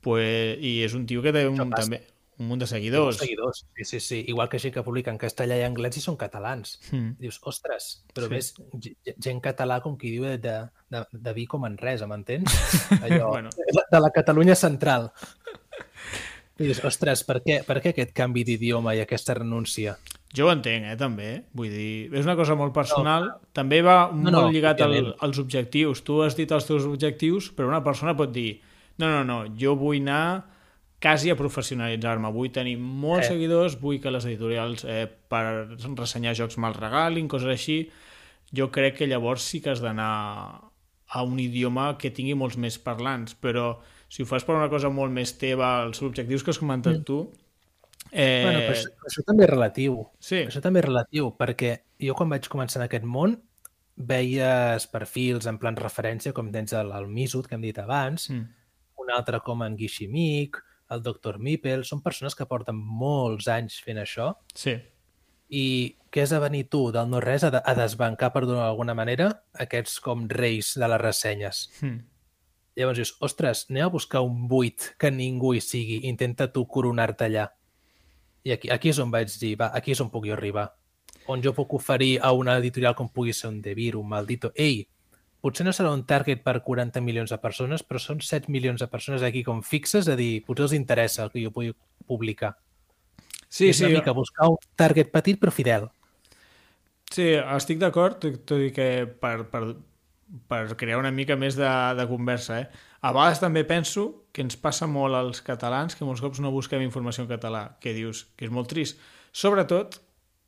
Pues, 0.00 0.56
I 0.56 0.78
és 0.86 0.96
un 0.96 1.04
tio 1.06 1.20
que 1.20 1.34
té 1.36 1.44
un, 1.48 1.58
també, 1.74 2.00
un 2.40 2.48
munt 2.48 2.62
de 2.62 2.66
seguidors. 2.66 3.18
seguidors, 3.20 3.66
sí, 3.76 3.84
sí, 3.84 4.00
sí. 4.00 4.24
Igual 4.26 4.48
que 4.48 4.58
gent 4.58 4.72
que 4.74 4.82
publica 4.82 5.12
en 5.12 5.18
castellà 5.20 5.58
i 5.60 5.64
anglès 5.66 5.98
i 6.00 6.02
són 6.02 6.16
catalans. 6.16 6.78
Mm. 6.88 7.18
Dius, 7.20 7.36
ostres, 7.44 7.90
però 8.16 8.30
sí. 8.30 8.32
ves 8.32 9.16
gent 9.20 9.42
català 9.44 9.82
com 9.84 9.98
qui 10.00 10.14
diu 10.14 10.24
de, 10.24 10.38
de, 10.40 10.54
de, 10.88 11.02
de 11.12 11.34
vi 11.36 11.44
com 11.46 11.66
en 11.68 11.76
res, 11.78 12.00
m'entens? 12.08 12.56
Allò, 13.04 13.34
bueno. 13.34 13.52
de 13.52 14.00
la 14.00 14.10
Catalunya 14.14 14.56
central. 14.56 15.10
I 16.60 16.64
dius, 16.64 16.80
ostres, 16.84 17.22
per 17.28 17.42
què, 17.44 17.60
per 17.64 17.78
què 17.84 17.92
aquest 17.92 18.16
canvi 18.16 18.44
d'idioma 18.48 18.96
i 18.96 19.02
aquesta 19.04 19.36
renúncia? 19.36 19.98
Jo 20.36 20.46
ho 20.48 20.54
entenc, 20.54 20.86
eh, 20.88 20.96
també. 20.96 21.28
Vull 21.56 21.68
dir, 21.72 21.92
és 22.08 22.24
una 22.24 22.38
cosa 22.40 22.56
molt 22.56 22.72
personal. 22.72 23.28
No, 23.28 23.52
també 23.56 23.82
va 23.84 23.98
no, 24.14 24.30
molt 24.30 24.46
no, 24.46 24.54
lligat 24.54 24.80
al, 24.86 24.96
als 25.20 25.40
objectius. 25.42 26.00
Tu 26.06 26.16
has 26.24 26.36
dit 26.38 26.52
els 26.56 26.68
teus 26.68 26.88
objectius, 26.88 27.50
però 27.52 27.68
una 27.68 27.84
persona 27.84 28.16
pot 28.16 28.32
dir 28.32 28.62
no, 29.00 29.08
no, 29.08 29.20
no, 29.24 29.38
jo 29.56 29.74
vull 29.80 30.00
anar 30.02 30.46
quasi 31.02 31.32
a 31.32 31.36
professionalitzar-me. 31.38 32.30
Vull 32.34 32.52
tenir 32.54 32.76
molts 32.78 33.28
eh. 33.28 33.34
seguidors, 33.34 33.78
vull 33.80 34.00
que 34.02 34.12
les 34.12 34.26
editorials 34.28 34.84
eh, 34.84 35.06
per 35.06 35.44
ressenyar 35.98 36.36
jocs 36.38 36.58
me'ls 36.60 36.78
regalin, 36.80 37.28
coses 37.28 37.50
així. 37.54 37.82
Jo 38.54 38.70
crec 38.74 38.98
que 39.00 39.08
llavors 39.10 39.46
sí 39.46 39.62
que 39.62 39.72
has 39.72 39.82
d'anar 39.82 40.10
a 41.10 41.22
un 41.26 41.38
idioma 41.42 41.96
que 41.98 42.12
tingui 42.14 42.36
molts 42.38 42.58
més 42.60 42.78
parlants, 42.78 43.34
però 43.34 43.80
si 44.10 44.22
ho 44.22 44.26
fas 44.26 44.44
per 44.46 44.56
una 44.58 44.70
cosa 44.70 44.90
molt 44.90 45.14
més 45.14 45.36
teva, 45.38 45.80
els 45.86 46.02
objectius 46.02 46.44
que 46.44 46.54
has 46.54 46.62
comentat 46.62 47.00
mm. 47.00 47.06
tu, 47.06 47.24
Eh... 48.10 48.42
Bueno, 48.42 48.62
però 48.64 48.74
això, 48.74 48.90
això 49.06 49.22
també 49.26 49.46
és 49.46 49.50
relatiu. 49.52 50.00
Sí. 50.22 50.40
Això 50.48 50.62
també 50.64 50.82
és 50.82 50.86
relatiu, 50.88 51.30
perquè 51.38 51.74
jo 52.02 52.16
quan 52.18 52.32
vaig 52.32 52.48
començar 52.50 52.80
en 52.80 52.86
aquest 52.88 53.06
món 53.06 53.36
veies 54.10 54.86
perfils 54.90 55.46
en 55.50 55.60
plan 55.60 55.76
referència, 55.76 56.32
com 56.34 56.48
tens 56.54 56.74
el, 56.76 56.90
el 56.96 57.06
Misut, 57.12 57.46
que 57.46 57.58
hem 57.58 57.66
dit 57.68 57.78
abans, 57.78 58.30
mm. 58.32 58.72
un 59.04 59.14
altre 59.14 59.42
com 59.44 59.62
en 59.66 59.76
Guiximic, 59.78 60.58
el 60.90 61.02
Dr. 61.02 61.38
Mipel, 61.38 61.84
són 61.86 62.02
persones 62.04 62.36
que 62.36 62.48
porten 62.50 62.76
molts 62.76 63.48
anys 63.50 63.78
fent 63.84 64.00
això. 64.02 64.32
Sí. 64.54 64.76
I 65.50 65.64
què 66.10 66.24
has 66.24 66.34
de 66.34 66.40
venir 66.42 66.66
tu 66.70 66.88
del 66.94 67.10
no-res 67.10 67.44
a, 67.46 67.50
de, 67.54 67.62
a 67.62 67.74
desbancar, 67.78 68.32
per 68.34 68.44
d'alguna 68.46 68.94
manera, 68.98 69.30
aquests 69.66 69.98
com 70.04 70.26
reis 70.30 70.74
de 70.78 70.88
les 70.90 71.02
ressenyes. 71.02 71.66
Mm. 71.80 72.02
Llavors 72.78 73.00
dius, 73.00 73.14
ostres, 73.20 73.64
anem 73.70 73.88
a 73.88 73.92
buscar 73.92 74.22
un 74.24 74.46
buit 74.48 74.92
que 74.98 75.10
ningú 75.12 75.54
hi 75.54 75.62
sigui, 75.64 76.00
intenta 76.08 76.48
tu 76.52 76.64
coronar-te 76.66 77.26
allà. 77.26 77.48
I 78.46 78.54
aquí, 78.54 78.70
aquí 78.72 78.92
és 78.92 79.00
on 79.02 79.10
vaig 79.12 79.32
dir, 79.40 79.56
va, 79.60 79.70
aquí 79.76 79.92
és 79.92 80.00
on 80.00 80.10
puc 80.10 80.26
jo 80.28 80.36
arribar. 80.36 80.70
On 81.30 81.42
jo 81.44 81.52
puc 81.54 81.74
oferir 81.76 82.14
a 82.24 82.32
una 82.32 82.56
editorial 82.58 82.94
com 82.96 83.10
pugui 83.12 83.34
ser 83.36 83.50
un 83.50 83.60
Devir, 83.62 83.94
un 83.98 84.08
Maldito. 84.08 84.52
Ei, 84.54 84.86
potser 85.40 85.66
no 85.66 85.72
serà 85.76 85.92
un 85.94 86.04
target 86.08 86.42
per 86.44 86.60
40 86.64 87.02
milions 87.04 87.32
de 87.32 87.38
persones, 87.42 87.84
però 87.86 88.00
són 88.02 88.20
7 88.24 88.52
milions 88.52 88.80
de 88.80 88.88
persones 88.92 89.24
aquí 89.26 89.42
com 89.46 89.62
fixes, 89.66 90.08
a 90.08 90.16
dir, 90.18 90.42
potser 90.46 90.68
els 90.68 90.76
interessa 90.76 91.24
el 91.24 91.32
que 91.32 91.44
jo 91.44 91.52
pugui 91.54 91.72
publicar. 92.06 92.54
Sí, 93.48 93.68
és 93.68 93.80
sí. 93.80 93.86
una 93.86 93.98
mica 93.98 94.14
buscar 94.14 94.50
un 94.52 94.58
target 94.78 95.10
petit 95.10 95.40
però 95.40 95.52
fidel. 95.54 95.88
Sí, 97.10 97.32
estic 97.34 97.80
d'acord, 97.80 98.22
tot 98.22 98.60
i 98.62 98.70
que 98.74 98.86
per, 99.20 99.48
per, 99.50 99.64
per 100.50 100.60
crear 100.78 101.00
una 101.00 101.10
mica 101.10 101.34
més 101.36 101.58
de, 101.58 101.70
de 101.98 102.06
conversa, 102.06 102.60
eh? 102.62 102.86
A 103.00 103.14
vegades 103.16 103.40
també 103.40 103.64
penso 103.64 104.26
que 104.30 104.44
ens 104.44 104.58
passa 104.60 104.86
molt 104.86 105.16
als 105.16 105.40
catalans 105.42 105.96
que 105.96 106.06
molts 106.06 106.20
cops 106.22 106.38
no 106.44 106.52
busquem 106.54 106.84
informació 106.84 107.24
en 107.24 107.30
català, 107.32 107.64
que 107.80 107.96
dius 107.96 108.26
que 108.36 108.46
és 108.46 108.52
molt 108.54 108.68
trist. 108.70 109.00
Sobretot 109.32 109.98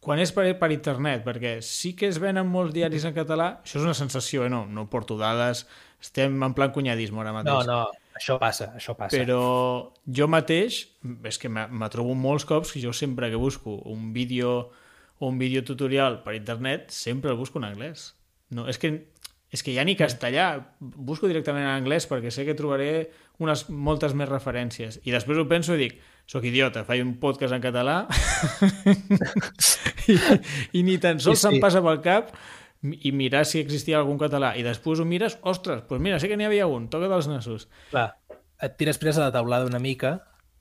quan 0.02 0.18
és 0.18 0.34
per, 0.34 0.44
per 0.58 0.70
internet, 0.74 1.22
perquè 1.26 1.56
sí 1.62 1.94
que 1.98 2.10
es 2.10 2.18
venen 2.22 2.48
molts 2.50 2.74
diaris 2.74 3.06
en 3.06 3.14
català, 3.16 3.48
això 3.62 3.78
és 3.78 3.86
una 3.86 3.96
sensació, 3.96 4.46
eh? 4.46 4.50
no, 4.52 4.64
no 4.66 4.88
porto 4.90 5.16
dades, 5.20 5.64
estem 6.02 6.36
en 6.42 6.54
plan 6.58 6.74
cunyadisme 6.74 7.22
ara 7.22 7.34
mateix. 7.36 7.68
No, 7.70 7.86
no, 7.86 8.14
això 8.18 8.36
passa, 8.42 8.72
això 8.78 8.96
passa. 8.98 9.14
Però 9.14 9.42
jo 10.18 10.28
mateix, 10.30 10.84
és 11.30 11.38
que 11.38 11.50
me 11.52 11.90
trobo 11.94 12.18
molts 12.18 12.48
cops 12.48 12.74
que 12.74 12.82
jo 12.82 12.94
sempre 12.96 13.30
que 13.30 13.38
busco 13.38 13.78
un 13.94 14.10
vídeo 14.16 14.72
un 15.22 15.38
vídeo 15.38 15.62
tutorial 15.62 16.22
per 16.24 16.34
internet, 16.34 16.90
sempre 16.90 17.30
el 17.30 17.36
busco 17.36 17.60
en 17.60 17.68
anglès. 17.68 18.16
No, 18.50 18.66
és 18.68 18.78
que 18.78 18.90
és 19.52 19.62
que 19.62 19.74
ja 19.76 19.84
ni 19.84 19.94
castellà, 19.98 20.46
busco 20.80 21.28
directament 21.28 21.66
en 21.66 21.74
anglès 21.74 22.08
perquè 22.08 22.32
sé 22.32 22.46
que 22.48 22.56
trobaré 22.56 23.10
unes 23.42 23.66
moltes 23.68 24.14
més 24.16 24.30
referències. 24.30 24.98
I 25.04 25.12
després 25.12 25.38
ho 25.38 25.44
penso 25.50 25.76
i 25.76 25.82
dic, 25.82 26.00
sóc 26.30 26.46
idiota, 26.48 26.86
faig 26.88 27.02
un 27.04 27.18
podcast 27.20 27.52
en 27.52 27.62
català 27.64 28.06
I, 30.12 30.16
i 30.78 30.82
ni 30.86 30.96
tan 31.02 31.20
sols 31.20 31.42
sí, 31.42 31.44
sí. 31.44 31.50
se'm 31.50 31.60
passa 31.62 31.82
pel 31.84 32.00
cap 32.04 32.32
i 32.82 33.12
mirar 33.14 33.44
si 33.46 33.60
existia 33.60 34.00
algun 34.00 34.18
català. 34.18 34.54
I 34.58 34.64
després 34.66 35.02
ho 35.02 35.06
mires, 35.06 35.36
ostres, 35.46 35.84
doncs 35.86 36.02
mira, 36.02 36.18
sé 36.18 36.30
que 36.32 36.38
n'hi 36.38 36.48
havia 36.48 36.66
un, 36.66 36.88
toca 36.90 37.10
dels 37.12 37.28
nassos. 37.30 37.68
Clar, 37.92 38.08
et 38.62 38.76
tires 38.78 38.98
presa 39.02 39.22
a 39.22 39.28
la 39.28 39.34
taulada 39.34 39.66
una 39.68 39.82
mica 39.82 40.16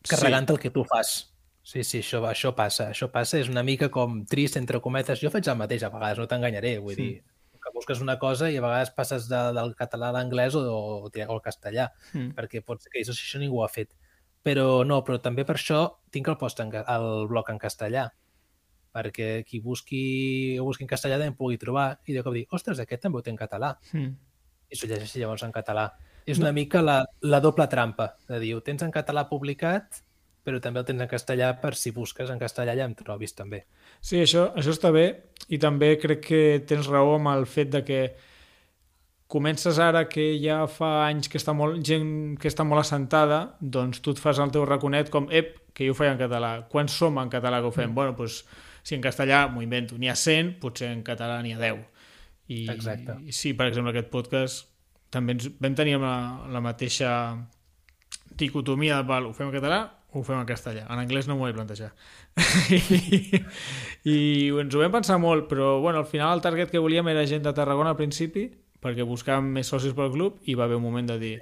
carregant 0.10 0.50
sí. 0.50 0.54
el 0.54 0.60
que 0.60 0.72
tu 0.74 0.84
fas. 0.90 1.32
Sí, 1.64 1.84
sí, 1.86 2.00
això, 2.02 2.24
això 2.26 2.56
passa. 2.58 2.90
Això 2.90 3.12
passa, 3.14 3.38
és 3.40 3.50
una 3.50 3.64
mica 3.64 3.92
com 3.94 4.24
trist, 4.30 4.58
entre 4.58 4.82
cometes. 4.82 5.22
Jo 5.22 5.30
faig 5.34 5.48
el 5.48 5.60
mateix 5.60 5.86
a 5.86 5.92
vegades, 5.94 6.18
no 6.18 6.28
t'enganyaré, 6.30 6.80
vull 6.82 6.98
sí. 6.98 7.06
dir, 7.06 7.31
busques 7.74 8.02
una 8.02 8.18
cosa 8.20 8.50
i 8.52 8.58
a 8.58 8.62
vegades 8.62 8.92
passes 8.96 9.28
de, 9.30 9.40
del 9.56 9.76
català 9.80 10.10
a 10.10 10.16
l'anglès 10.16 10.56
o, 10.56 10.62
o, 10.62 11.10
o 11.10 11.12
al 11.34 11.42
castellà, 11.42 11.90
Mm. 12.14 12.34
perquè 12.38 12.64
pot 12.66 12.82
ser 12.82 12.92
que 12.92 13.02
això, 13.02 13.12
això 13.16 13.40
ningú 13.40 13.60
ho 13.62 13.66
ha 13.66 13.70
fet. 13.72 13.94
Però 14.44 14.84
no, 14.86 15.04
però 15.06 15.20
també 15.22 15.46
per 15.46 15.56
això 15.56 15.84
tinc 16.10 16.28
el 16.28 16.38
post 16.38 16.60
en, 16.60 16.72
el 16.74 17.28
blog 17.30 17.50
en 17.54 17.60
castellà, 17.62 18.08
perquè 18.92 19.44
qui 19.48 19.60
busqui, 19.64 20.58
ho 20.60 20.66
busqui 20.68 20.84
en 20.84 20.90
castellà 20.92 21.18
també 21.22 21.38
pugui 21.38 21.58
trobar 21.62 22.00
i 22.08 22.14
de 22.18 22.24
cop 22.26 22.34
dir, 22.36 22.46
ostres, 22.52 22.80
aquest 22.84 23.04
també 23.06 23.20
ho 23.20 23.22
té 23.24 23.32
en 23.32 23.38
català 23.40 23.76
Mm. 23.94 24.16
i 24.72 24.76
s'ho 24.76 24.88
llegeixi 24.88 25.20
llavors 25.20 25.44
en 25.44 25.52
català. 25.52 25.92
És 26.26 26.38
una 26.40 26.52
mica 26.52 26.82
la, 26.82 27.00
la 27.22 27.40
doble 27.42 27.66
trampa, 27.68 28.16
de 28.28 28.40
dir, 28.40 28.54
ho 28.56 28.62
tens 28.62 28.84
en 28.84 28.92
català 28.92 29.28
publicat, 29.30 30.04
però 30.44 30.60
també 30.62 30.82
el 30.82 30.88
tens 30.88 31.04
en 31.04 31.10
castellà 31.10 31.52
per 31.62 31.76
si 31.78 31.94
busques 31.94 32.30
en 32.34 32.42
castellà 32.42 32.76
ja 32.78 32.88
em 32.90 32.96
trobis 32.98 33.36
també. 33.38 33.64
Sí, 34.02 34.22
això, 34.24 34.50
això 34.58 34.74
està 34.74 34.92
bé 34.94 35.06
i 35.50 35.60
també 35.62 35.94
crec 36.02 36.26
que 36.26 36.44
tens 36.68 36.90
raó 36.90 37.16
amb 37.20 37.32
el 37.36 37.46
fet 37.50 37.72
de 37.76 37.84
que 37.86 38.02
comences 39.32 39.78
ara 39.80 40.08
que 40.12 40.34
ja 40.44 40.66
fa 40.68 41.06
anys 41.06 41.30
que 41.32 41.40
està 41.40 41.54
molt, 41.56 41.80
gent 41.88 42.36
que 42.42 42.50
està 42.52 42.66
molt 42.68 42.84
assentada, 42.84 43.54
doncs 43.62 44.02
tu 44.04 44.12
et 44.12 44.20
fas 44.20 44.42
el 44.44 44.52
teu 44.52 44.66
raconet 44.68 45.12
com, 45.14 45.30
ep, 45.32 45.54
que 45.78 45.88
jo 45.88 45.94
ho 45.96 45.98
feia 45.98 46.12
en 46.12 46.20
català. 46.20 46.52
Quants 46.72 46.98
som 47.00 47.22
en 47.22 47.32
català 47.32 47.62
que 47.62 47.70
ho 47.70 47.72
fem? 47.72 47.94
Mm. 47.94 47.96
Bueno, 47.96 48.18
doncs, 48.18 48.42
si 48.84 48.98
en 48.98 49.06
castellà 49.06 49.46
m'ho 49.48 49.64
invento, 49.64 49.96
n'hi 50.02 50.12
ha 50.12 50.18
100, 50.18 50.58
potser 50.60 50.92
en 50.92 51.06
català 51.08 51.40
n'hi 51.46 51.56
ha 51.56 51.62
10. 51.62 51.80
I, 52.52 52.66
Exacte. 52.74 53.16
I 53.24 53.32
sí, 53.36 53.54
per 53.56 53.70
exemple, 53.70 53.94
aquest 53.94 54.12
podcast 54.12 54.68
també 55.14 55.38
ens 55.38 55.48
vam 55.62 55.80
tenir 55.80 55.96
la, 56.02 56.16
la 56.52 56.64
mateixa 56.64 57.14
dicotomia 58.36 59.00
de, 59.00 59.08
val, 59.08 59.30
ho 59.30 59.36
fem 59.38 59.48
en 59.48 59.56
català 59.56 59.82
ho 60.12 60.24
fem 60.28 60.40
en 60.42 60.46
castellà. 60.50 60.86
En 60.92 61.00
anglès 61.00 61.28
no 61.30 61.38
m'ho 61.40 61.48
he 61.48 61.54
plantejat. 61.56 61.94
I, 62.76 63.42
I 64.12 64.18
ens 64.64 64.76
ho 64.76 64.82
vam 64.82 64.92
pensar 64.98 65.18
molt, 65.22 65.48
però 65.52 65.80
bueno, 65.84 66.00
al 66.04 66.10
final 66.10 66.36
el 66.38 66.44
target 66.44 66.72
que 66.74 66.82
volíem 66.84 67.08
era 67.14 67.26
gent 67.28 67.44
de 67.46 67.54
Tarragona 67.56 67.94
al 67.94 68.00
principi, 68.00 68.50
perquè 68.82 69.06
buscàvem 69.08 69.52
més 69.60 69.70
socis 69.72 69.94
pel 69.98 70.12
club 70.14 70.40
i 70.50 70.56
va 70.58 70.66
haver 70.66 70.80
un 70.80 70.84
moment 70.88 71.08
de 71.12 71.18
dir 71.22 71.36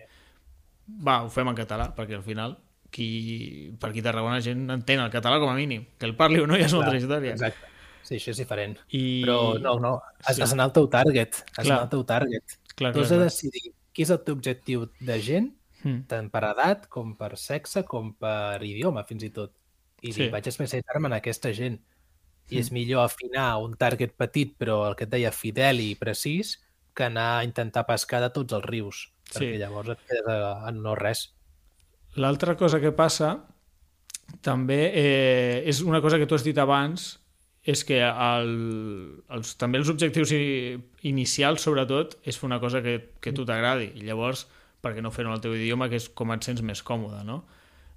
va, 1.06 1.22
ho 1.24 1.30
fem 1.30 1.48
en 1.48 1.56
català, 1.58 1.90
perquè 1.96 2.18
al 2.18 2.24
final 2.26 2.58
qui, 2.92 3.72
per 3.80 3.92
aquí 3.92 4.02
a 4.02 4.08
Tarragona 4.10 4.40
la 4.40 4.46
gent 4.46 4.64
entén 4.74 5.02
el 5.04 5.12
català 5.14 5.38
com 5.42 5.52
a 5.52 5.58
mínim. 5.58 5.86
Que 6.00 6.08
el 6.10 6.16
parli 6.18 6.42
o 6.42 6.48
no 6.50 6.58
ja 6.58 6.66
és 6.66 6.74
una 6.74 6.88
altra 6.88 6.98
història. 7.02 7.36
Exacte. 7.38 7.68
Sí, 8.02 8.16
això 8.18 8.32
és 8.34 8.40
diferent. 8.42 8.78
I... 8.98 9.04
Però 9.26 9.60
no, 9.62 9.76
no, 9.84 9.92
has, 10.24 10.36
Sí. 10.36 10.42
has 10.42 10.50
d'anar 10.56 10.70
al 10.70 10.74
teu 10.74 10.88
target. 10.90 11.44
Has 11.52 11.60
Clar. 11.60 11.66
d'anar 11.68 11.84
al 11.84 11.92
teu 11.94 12.04
target. 12.10 12.56
Clar, 12.76 12.92
Tu 12.94 12.98
clar, 12.98 13.04
has 13.06 13.10
de 13.12 13.20
clar. 13.20 13.28
decidir 13.30 13.66
qui 13.94 14.06
és 14.06 14.10
el 14.16 14.22
teu 14.26 14.34
objectiu 14.38 14.88
de 15.00 15.18
gent, 15.22 15.52
Mm. 15.84 16.08
tant 16.12 16.30
per 16.30 16.44
edat, 16.44 16.88
com 16.92 17.16
per 17.16 17.38
sexe, 17.38 17.86
com 17.88 18.14
per 18.20 18.62
idioma, 18.64 19.06
fins 19.08 19.24
i 19.24 19.30
tot. 19.30 19.54
I 20.02 20.12
Sí. 20.14 20.30
vaig 20.30 20.48
especialitzar-me 20.48 21.08
en 21.08 21.14
aquesta 21.14 21.54
gent. 21.54 21.80
I 22.50 22.58
és 22.60 22.72
millor 22.72 23.04
afinar 23.06 23.58
un 23.62 23.76
target 23.78 24.16
petit, 24.18 24.56
però 24.58 24.88
el 24.90 24.96
que 24.96 25.04
et 25.06 25.10
deia 25.10 25.32
fidel 25.32 25.80
i 25.80 25.96
precís, 25.96 26.58
que 26.96 27.04
anar 27.06 27.40
a 27.40 27.44
intentar 27.46 27.86
pescar 27.86 28.20
de 28.22 28.30
tots 28.32 28.54
els 28.54 28.66
rius. 28.66 29.14
Sí. 29.30 29.40
Perquè 29.40 29.60
llavors 29.60 29.90
et 29.90 30.00
quedes 30.08 30.28
a 30.66 30.72
no 30.72 30.96
res. 30.96 31.34
L'altra 32.16 32.58
cosa 32.58 32.80
que 32.82 32.92
passa 32.92 33.46
també 34.42 34.92
eh, 34.94 35.64
és 35.70 35.82
una 35.82 36.02
cosa 36.02 36.18
que 36.18 36.26
tu 36.26 36.36
has 36.36 36.44
dit 36.44 36.58
abans 36.58 37.20
és 37.64 37.84
que 37.86 38.00
el, 38.02 38.52
els, 39.30 39.56
també 39.60 39.78
els 39.78 39.90
objectius 39.92 40.32
inicials, 41.04 41.62
sobretot, 41.62 42.18
és 42.26 42.38
fer 42.40 42.48
una 42.48 42.60
cosa 42.60 42.82
que, 42.82 43.12
que 43.22 43.30
a 43.30 43.36
tu 43.36 43.46
t'agradi. 43.46 43.92
I 44.00 44.08
llavors, 44.08 44.48
per 44.82 44.94
què 44.96 45.02
no 45.04 45.12
fer-ho 45.12 45.30
en 45.30 45.36
el 45.36 45.42
teu 45.44 45.56
idioma, 45.56 45.90
que 45.90 45.98
és 46.00 46.10
com 46.10 46.32
et 46.32 46.44
sents 46.44 46.62
més 46.62 46.82
còmode, 46.84 47.24
no? 47.28 47.44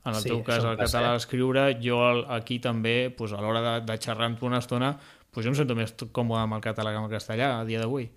En 0.05 0.15
el 0.17 0.23
Sí, 0.23 0.29
teu 0.33 0.43
cas, 0.43 0.65
el 0.67 0.77
català 0.77 1.13
eh? 1.15 1.17
escriure, 1.21 1.67
jo 1.81 1.99
aquí 2.29 2.59
també, 2.59 3.15
doncs, 3.17 3.33
a 3.37 3.41
l'hora 3.45 3.61
de, 3.63 3.75
de 3.87 3.99
xerrar 4.03 4.27
amb 4.27 4.39
tu 4.41 4.47
una 4.49 4.59
estona, 4.59 4.97
doncs 5.33 5.45
jo 5.47 5.51
em 5.53 5.55
sento 5.61 5.77
més 5.79 5.93
còmode 6.13 6.41
amb 6.43 6.55
el 6.59 6.65
català 6.65 6.91
que 6.91 6.99
amb 6.99 7.07
el 7.07 7.15
castellà 7.15 7.53
a 7.61 7.65
dia 7.69 7.79
d'avui. 7.79 8.09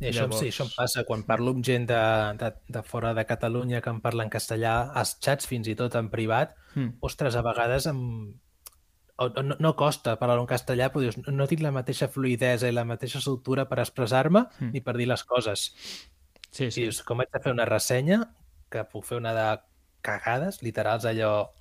I 0.00 0.06
això, 0.08 0.26
Llavors- 0.26 0.38
sí, 0.40 0.48
això 0.52 0.64
em 0.64 0.70
passa 0.76 1.04
quan 1.04 1.22
parlo 1.28 1.50
amb 1.52 1.64
gent 1.64 1.86
de, 1.88 2.02
de, 2.40 2.52
de 2.72 2.82
fora 2.82 3.14
de 3.16 3.24
Catalunya 3.28 3.80
que 3.84 3.90
em 3.92 3.98
parla 4.00 4.24
en 4.24 4.30
castellà, 4.32 4.90
als 4.96 5.16
xats 5.20 5.46
fins 5.48 5.68
i 5.68 5.74
tot 5.76 5.94
en 5.96 6.08
privat, 6.12 6.56
Mm. 6.74 7.00
ostres, 7.00 7.34
a 7.34 7.42
vegades 7.42 7.86
em... 7.90 7.98
no, 9.42 9.56
no 9.58 9.72
costa 9.76 10.14
parlar 10.20 10.38
en 10.40 10.46
castellà, 10.48 10.86
però 10.92 11.02
dius, 11.02 11.18
no 11.26 11.46
tinc 11.50 11.60
la 11.64 11.72
mateixa 11.74 12.06
fluidesa 12.08 12.68
i 12.70 12.72
la 12.72 12.84
mateixa 12.88 13.20
soltura 13.20 13.66
per 13.68 13.80
expressar-me 13.82 14.46
Mm. 14.60 14.70
ni 14.72 14.80
per 14.80 14.96
dir 14.96 15.08
les 15.08 15.24
coses. 15.24 15.66
Sí, 16.50 16.70
Sí. 16.70 16.82
Dius, 16.82 17.02
com 17.06 17.20
haig 17.22 17.30
de 17.32 17.40
fer 17.42 17.52
una 17.52 17.64
ressenya, 17.68 18.20
que 18.70 18.84
puc 18.90 19.04
fer 19.06 19.18
una 19.18 19.32
de 19.34 19.46
cagades, 20.02 20.62
literals, 20.62 21.04
allò, 21.04 21.52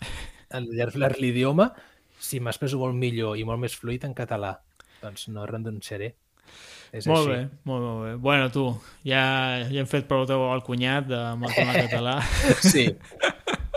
de 0.50 1.10
l'idioma, 1.20 1.74
si 2.20 2.40
m'expresso 2.40 2.80
molt 2.80 2.96
millor 2.96 3.38
i 3.38 3.44
molt 3.46 3.60
més 3.62 3.76
fluid 3.78 4.04
en 4.06 4.14
català, 4.18 4.60
doncs 5.02 5.28
no 5.30 5.46
renunciaré. 5.46 6.16
És 6.92 7.06
Molt 7.06 7.28
així. 7.30 7.30
bé, 7.30 7.58
molt, 7.70 7.84
molt 7.86 8.00
bé. 8.08 8.14
Bueno, 8.16 8.48
tu, 8.50 8.64
ja, 9.06 9.62
ja 9.70 9.80
hem 9.80 9.86
fet 9.86 10.08
prou 10.10 10.26
teu 10.26 10.42
al 10.50 10.64
cunyat 10.66 11.06
de, 11.06 11.20
amb 11.36 11.46
el 11.46 11.54
tema 11.54 11.76
català. 11.78 12.16
Sí. 12.66 12.88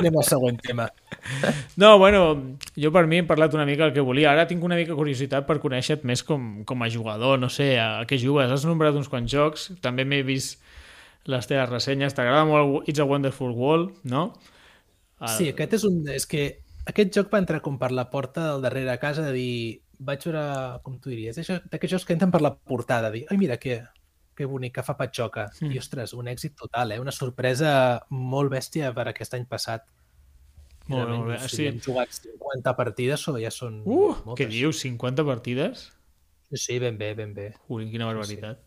Anem 0.01 0.17
al 0.17 0.25
següent 0.25 0.57
tema. 0.65 0.87
No, 1.77 1.99
bueno, 2.01 2.57
jo 2.75 2.91
per 2.95 3.05
mi 3.07 3.21
he 3.21 3.27
parlat 3.29 3.53
una 3.55 3.67
mica 3.69 3.85
el 3.85 3.93
que 3.93 4.01
volia. 4.01 4.33
Ara 4.33 4.47
tinc 4.49 4.65
una 4.65 4.79
mica 4.81 4.97
curiositat 4.97 5.45
per 5.47 5.59
conèixer-te 5.61 6.09
més 6.09 6.25
com, 6.25 6.65
com 6.65 6.83
a 6.83 6.89
jugador, 6.89 7.37
no 7.39 7.51
sé, 7.53 7.75
a, 7.79 8.01
a 8.01 8.07
què 8.09 8.17
jugues. 8.19 8.51
Has 8.51 8.65
nombrat 8.65 8.97
uns 8.97 9.13
quants 9.13 9.31
jocs, 9.31 9.69
també 9.85 10.09
m'he 10.09 10.23
vist 10.25 10.59
les 11.31 11.47
teves 11.47 11.69
ressenyes. 11.71 12.15
T'agrada 12.15 12.45
molt 12.49 12.89
It's 12.89 12.99
a 13.01 13.05
Wonderful 13.07 13.53
World, 13.55 13.97
no? 14.05 14.33
El- 15.21 15.29
Sí, 15.37 15.49
aquest 15.53 15.75
és 15.79 15.85
un... 15.87 16.01
És 16.11 16.27
que 16.27 16.45
aquest 16.87 17.13
joc 17.15 17.29
va 17.33 17.39
entrar 17.39 17.61
com 17.63 17.77
per 17.79 17.93
la 17.95 18.09
porta 18.11 18.49
del 18.53 18.63
darrere 18.63 18.91
a 18.91 18.99
casa 18.99 19.23
de 19.29 19.33
dir... 19.37 19.81
Vaig 20.03 20.25
veure, 20.27 20.41
com 20.83 20.97
tu 20.99 21.13
diries, 21.13 21.37
d'aquests 21.39 21.93
jocs 21.93 22.05
que 22.09 22.13
entren 22.17 22.33
per 22.35 22.41
la 22.43 22.57
portada, 22.57 23.07
de 23.13 23.21
dir, 23.21 23.27
ai, 23.31 23.37
mira, 23.39 23.55
que, 23.63 23.77
que 24.35 24.49
bonic, 24.51 24.73
que 24.75 24.83
fa 24.83 24.97
patxoca. 24.99 25.45
Mm. 25.61 25.71
I, 25.71 25.79
ostres, 25.79 26.11
un 26.19 26.27
èxit 26.27 26.57
total, 26.59 26.91
eh? 26.91 26.99
Una 26.99 27.13
sorpresa 27.15 28.01
molt 28.11 28.51
bèstia 28.51 28.91
per 28.97 29.05
aquest 29.13 29.37
any 29.39 29.45
passat. 29.47 29.85
Molt 30.91 31.07
bé, 31.07 31.13
molt 31.21 31.31
bé. 31.31 31.39
Sí. 31.47 31.69
hem 31.71 31.79
jugat 31.79 32.11
50 32.19 32.75
partides 32.75 33.29
o 33.31 33.37
ja 33.39 33.53
són 33.55 33.79
Uh, 33.87 34.11
moltes. 34.27 34.41
què 34.43 34.49
dius? 34.51 34.81
50 34.83 35.23
partides? 35.29 35.85
Sí, 36.51 36.81
ben 36.83 36.99
bé, 36.99 37.13
ben 37.15 37.31
bé. 37.33 37.53
Ui, 37.71 37.87
quina 37.93 38.11
barbaritat. 38.11 38.59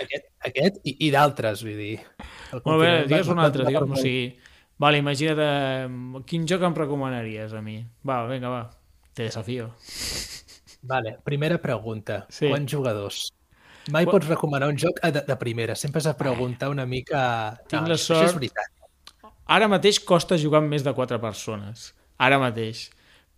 Aquest, 0.00 0.29
aquest 0.46 0.80
i, 0.84 0.96
i 1.06 1.10
d'altres, 1.14 1.62
vull 1.66 1.76
dir. 1.78 1.96
Molt 2.64 2.80
bé, 2.82 2.90
digues 3.10 3.28
un 3.32 3.38
altre, 3.42 3.66
digues, 3.68 3.82
o 3.84 3.96
sigui, 4.00 4.24
vale, 4.80 5.00
imagina't, 5.02 5.40
eh, 5.44 6.22
quin 6.26 6.46
joc 6.48 6.62
em 6.68 6.74
recomanaries 6.78 7.52
a 7.54 7.60
mi? 7.64 7.78
Va, 8.06 8.22
vinga, 8.30 8.48
va, 8.52 8.62
te 9.14 9.26
desafío. 9.28 9.70
Vale, 10.82 11.18
primera 11.24 11.58
pregunta. 11.60 12.22
Sí. 12.32 12.48
Quants 12.48 12.72
jugadors? 12.72 13.20
Mai 13.92 14.04
Qua- 14.06 14.14
pots 14.16 14.28
recomanar 14.28 14.68
un 14.72 14.78
joc 14.80 15.00
eh, 15.04 15.10
de, 15.12 15.22
de 15.28 15.36
primera. 15.36 15.74
Sempre 15.76 15.98
has 16.00 16.06
de 16.08 16.14
preguntar 16.16 16.68
una 16.72 16.86
mica... 16.86 17.58
Tinc 17.68 17.82
No, 17.82 17.88
la 17.92 17.96
això 17.98 18.16
sort- 18.16 18.28
és 18.30 18.36
veritat. 18.38 19.32
Ara 19.50 19.66
mateix 19.68 19.98
costa 20.06 20.38
jugar 20.38 20.60
amb 20.62 20.70
més 20.72 20.84
de 20.86 20.92
4 20.94 21.18
persones. 21.20 21.90
Ara 22.22 22.38
mateix. 22.38 22.86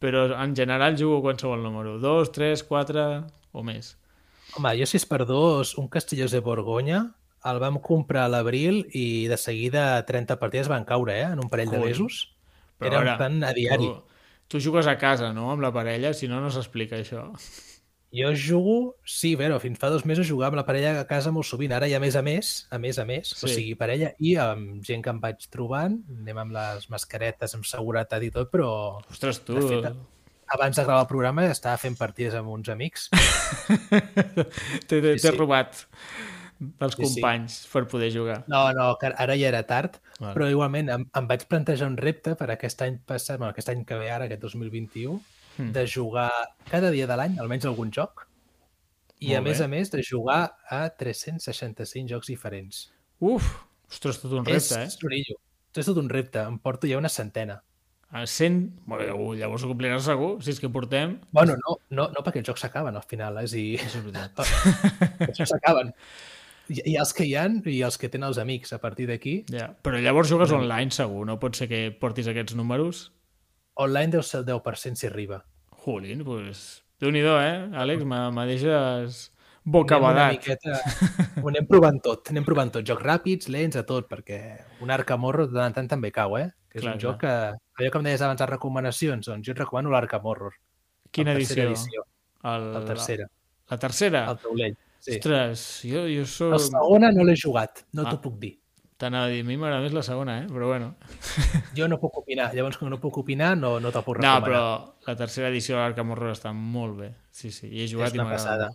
Però 0.03 0.27
en 0.43 0.55
general 0.59 0.97
jugo 0.99 1.21
qualsevol 1.25 1.63
número. 1.63 1.97
2, 2.03 2.33
3, 2.35 2.63
4 2.69 3.05
o 3.53 3.63
més. 3.65 3.95
Home, 4.57 4.75
jo 4.79 4.87
si 4.89 4.99
és 5.01 5.07
per 5.09 5.23
dos, 5.29 5.75
un 5.81 5.89
Castellós 5.89 6.33
de 6.35 6.41
Borgonya, 6.45 7.03
el 7.49 7.59
vam 7.59 7.79
comprar 7.83 8.27
a 8.27 8.31
l'abril 8.31 8.85
i 8.95 9.27
de 9.31 9.39
seguida 9.41 10.05
30 10.07 10.37
partides 10.39 10.69
van 10.71 10.85
caure, 10.87 11.17
eh? 11.19 11.29
En 11.33 11.41
un 11.43 11.49
parell 11.51 11.71
de 11.73 11.79
Joder. 11.81 11.91
mesos. 11.95 12.23
Però 12.79 12.93
Era 12.93 13.01
ara, 13.01 13.17
plan 13.19 13.43
a 13.45 13.53
diari. 13.57 13.89
Tu, 13.89 14.59
tu 14.59 14.61
jugues 14.61 14.87
a 14.87 14.99
casa, 14.99 15.33
no?, 15.33 15.51
amb 15.51 15.63
la 15.65 15.73
parella, 15.75 16.13
si 16.15 16.29
no, 16.29 16.41
no 16.45 16.51
s'explica 16.51 17.01
això. 17.01 17.31
Jo 18.13 18.35
jugo, 18.37 18.97
sí, 19.09 19.35
bueno, 19.41 19.57
fins 19.59 19.79
fa 19.81 19.89
dos 19.89 20.05
mesos 20.05 20.29
jugava 20.29 20.53
amb 20.53 20.59
la 20.61 20.67
parella 20.69 21.01
a 21.01 21.07
casa 21.09 21.31
molt 21.33 21.49
sovint. 21.49 21.73
Ara 21.73 21.89
ja 21.89 21.97
a 21.97 22.03
més 22.03 22.15
a 22.15 22.21
més, 22.21 22.51
a 22.69 22.77
més 22.79 22.99
a 23.01 23.07
més, 23.09 23.31
Sí. 23.33 23.47
o 23.47 23.49
sigui, 23.49 23.75
parella 23.75 24.13
i 24.21 24.35
amb 24.37 24.83
gent 24.85 25.01
que 25.03 25.09
em 25.09 25.21
vaig 25.23 25.47
trobant, 25.49 25.97
anem 26.21 26.39
amb 26.43 26.53
les 26.53 26.91
mascaretes, 26.93 27.55
amb 27.57 27.65
seguretat 27.65 28.23
i 28.23 28.31
tot, 28.31 28.51
però 28.53 29.01
Ostres, 29.09 29.41
tu... 29.47 29.57
De 29.57 29.65
fet, 29.65 29.97
abans 30.55 30.77
de 30.77 30.85
gravar 30.85 31.03
el 31.05 31.09
programa 31.11 31.45
estava 31.51 31.79
fent 31.81 31.97
partides 31.99 32.35
amb 32.39 32.49
uns 32.53 32.69
amics. 32.73 33.09
T'he 34.89 35.01
sí, 35.03 35.19
sí. 35.19 35.31
robat 35.37 35.85
dels 36.63 36.95
Sí, 36.95 37.03
sí. 37.03 37.03
companys 37.21 37.57
per 37.73 37.85
poder 37.91 38.13
jugar. 38.15 38.45
No, 38.47 38.65
no, 38.77 38.93
que 39.01 39.11
ara 39.11 39.35
ja 39.37 39.49
era 39.51 39.65
tard, 39.67 39.97
Vale. 40.21 40.35
però 40.37 40.47
igualment 40.51 40.91
em, 40.95 41.07
em 41.19 41.27
vaig 41.31 41.47
plantejar 41.51 41.89
un 41.91 41.97
repte 41.99 42.37
per 42.39 42.51
aquest 42.55 42.83
any 42.87 43.01
passat, 43.05 43.39
bueno, 43.41 43.51
aquest 43.51 43.73
any 43.73 43.85
que 43.89 43.99
ve 43.99 44.11
ara, 44.15 44.29
aquest 44.31 44.43
2021, 44.49 45.21
Mm. 45.59 45.69
de 45.77 45.83
jugar 45.87 46.31
cada 46.71 46.89
dia 46.91 47.05
de 47.07 47.13
l'any, 47.15 47.35
almenys 47.39 47.67
algun 47.69 47.91
joc, 47.93 48.23
i 49.21 49.35
Molt 49.35 49.37
a 49.37 49.41
més 49.45 49.59
bé. 49.59 49.65
a 49.67 49.69
més 49.69 49.91
de 49.93 50.01
jugar 50.03 50.55
a 50.65 50.79
365 50.97 52.09
jocs 52.09 52.31
diferents. 52.33 52.79
Uf, 53.21 53.51
ostres, 53.91 54.23
tot 54.23 54.33
un 54.33 54.47
repte, 54.47 54.79
eh? 54.81 54.87
és. 54.87 54.97
És 55.77 55.85
tot 55.91 55.99
un 56.01 56.09
repte, 56.09 56.41
em 56.41 56.57
porto 56.59 56.89
ja 56.89 56.97
una 56.97 57.11
centena. 57.13 57.59
A 58.13 58.27
100... 58.29 58.85
Bueno, 58.85 59.33
llavors 59.33 59.65
ho 59.65 59.71
compliràs 59.71 60.05
segur, 60.05 60.35
si 60.45 60.53
és 60.53 60.61
que 60.61 60.69
portem... 60.69 61.17
Bueno, 61.33 61.57
no, 61.63 61.79
no, 61.97 62.11
no 62.13 62.25
perquè 62.25 62.43
els 62.43 62.51
jocs 62.51 62.67
s'acaben 62.67 62.99
al 62.99 63.07
final, 63.09 63.39
eh? 63.41 63.47
és 63.49 63.55
a 63.57 63.57
dir, 63.57 63.79
els 65.31 65.39
jocs 65.39 65.55
s'acaben. 65.55 65.95
Hi, 66.69 66.77
hi 66.93 66.97
ha 66.99 67.07
els 67.07 67.15
que 67.17 67.25
hi 67.25 67.33
han 67.41 67.57
i 67.73 67.81
els 67.87 67.97
que 67.97 68.13
tenen 68.13 68.29
els 68.29 68.41
amics 68.43 68.77
a 68.77 68.81
partir 68.83 69.09
d'aquí. 69.09 69.39
Ja. 69.49 69.71
Però 69.81 69.97
llavors 69.97 70.29
jugues 70.29 70.53
online, 70.53 70.93
segur. 70.93 71.25
No 71.29 71.39
pot 71.41 71.57
ser 71.57 71.71
que 71.73 71.87
portis 72.05 72.29
aquests 72.29 72.55
números. 72.59 73.07
Online 73.81 74.13
deu 74.19 74.25
ser 74.29 74.43
el 74.43 74.49
10% 74.53 75.01
si 75.01 75.09
arriba. 75.09 75.41
Jolín, 75.87 76.21
doncs... 76.29 76.83
Déu-n'hi-do, 77.03 77.39
eh, 77.41 77.71
Àlex? 77.81 78.05
Me 78.07 78.45
deixes... 78.47 79.25
bocabadat. 79.65 80.31
Anem 80.31 80.39
miqueta... 80.41 80.79
Ho 81.43 81.49
anem 81.49 81.67
provant 81.67 82.01
tot, 82.03 82.31
anem 82.31 82.45
provant 82.45 82.71
tot. 82.75 82.85
Jocs 82.89 83.03
ràpids, 83.07 83.49
lents, 83.53 83.77
a 83.77 83.85
tot, 83.89 84.09
perquè 84.11 84.39
un 84.83 84.91
Arcamorro 84.91 85.47
de 85.47 85.59
tant 85.61 85.75
tant 85.75 85.89
també 85.89 86.11
cau, 86.15 86.37
eh? 86.39 86.49
Que 86.69 86.79
és 86.81 86.85
Clar, 86.87 86.95
un 86.97 87.01
joc 87.03 87.21
que... 87.21 87.33
Allò 87.79 87.91
que 87.91 87.99
em 88.01 88.05
deies 88.09 88.23
abans 88.23 88.41
de 88.41 88.47
recomanacions, 88.49 89.27
doncs 89.29 89.47
jo 89.47 89.53
et 89.53 89.59
recomano 89.61 89.91
l'Arcamorro. 89.93 90.51
Quina 91.13 91.33
la 91.35 91.39
edició? 91.41 91.69
edició. 91.69 92.05
El, 92.45 92.73
La 92.75 92.85
tercera, 92.85 93.27
La, 93.29 93.77
la 93.77 93.79
tercera? 93.79 94.25
el 94.31 94.39
taulell. 94.43 94.77
Sí. 95.03 95.17
Ostres, 95.19 95.63
jo, 95.85 96.05
jo 96.11 96.25
La 96.51 96.59
soc... 96.59 96.69
segona 96.73 97.11
no 97.13 97.25
l'he 97.27 97.35
jugat, 97.37 97.85
no 97.93 98.05
Ah. 98.07 98.11
t'ho 98.11 98.21
puc 98.23 98.39
dir. 98.39 98.53
T'anava 99.03 99.27
a 99.27 99.31
dir, 99.33 99.41
a 99.43 99.45
mi 99.45 99.57
m'agrada 99.59 99.83
més 99.83 99.93
la 99.93 100.03
segona, 100.07 100.37
eh? 100.45 100.47
Però 100.47 100.69
bueno. 100.71 100.93
Jo 101.77 101.89
no 101.91 101.99
puc 101.99 102.19
opinar, 102.21 102.53
llavors 102.55 102.77
com 102.79 102.89
no 102.93 103.01
puc 103.03 103.17
opinar 103.19 103.57
no, 103.59 103.81
no 103.83 103.91
te'l 103.91 104.05
puc 104.07 104.21
No, 104.21 104.37
recomanar. 104.37 104.43
però 104.47 105.09
la 105.09 105.17
tercera 105.19 105.49
edició 105.51 105.75
de 105.75 105.81
l'Arkham 105.83 106.11
Horror 106.15 106.35
està 106.37 106.53
molt 106.55 106.99
bé. 107.01 107.09
Sí, 107.35 107.51
sí, 107.51 107.67
i 107.67 107.83
he 107.83 107.89
jugat 107.91 108.13
és 108.13 108.15
i 108.15 108.21
una 108.21 108.29
m'agrada. 108.31 108.69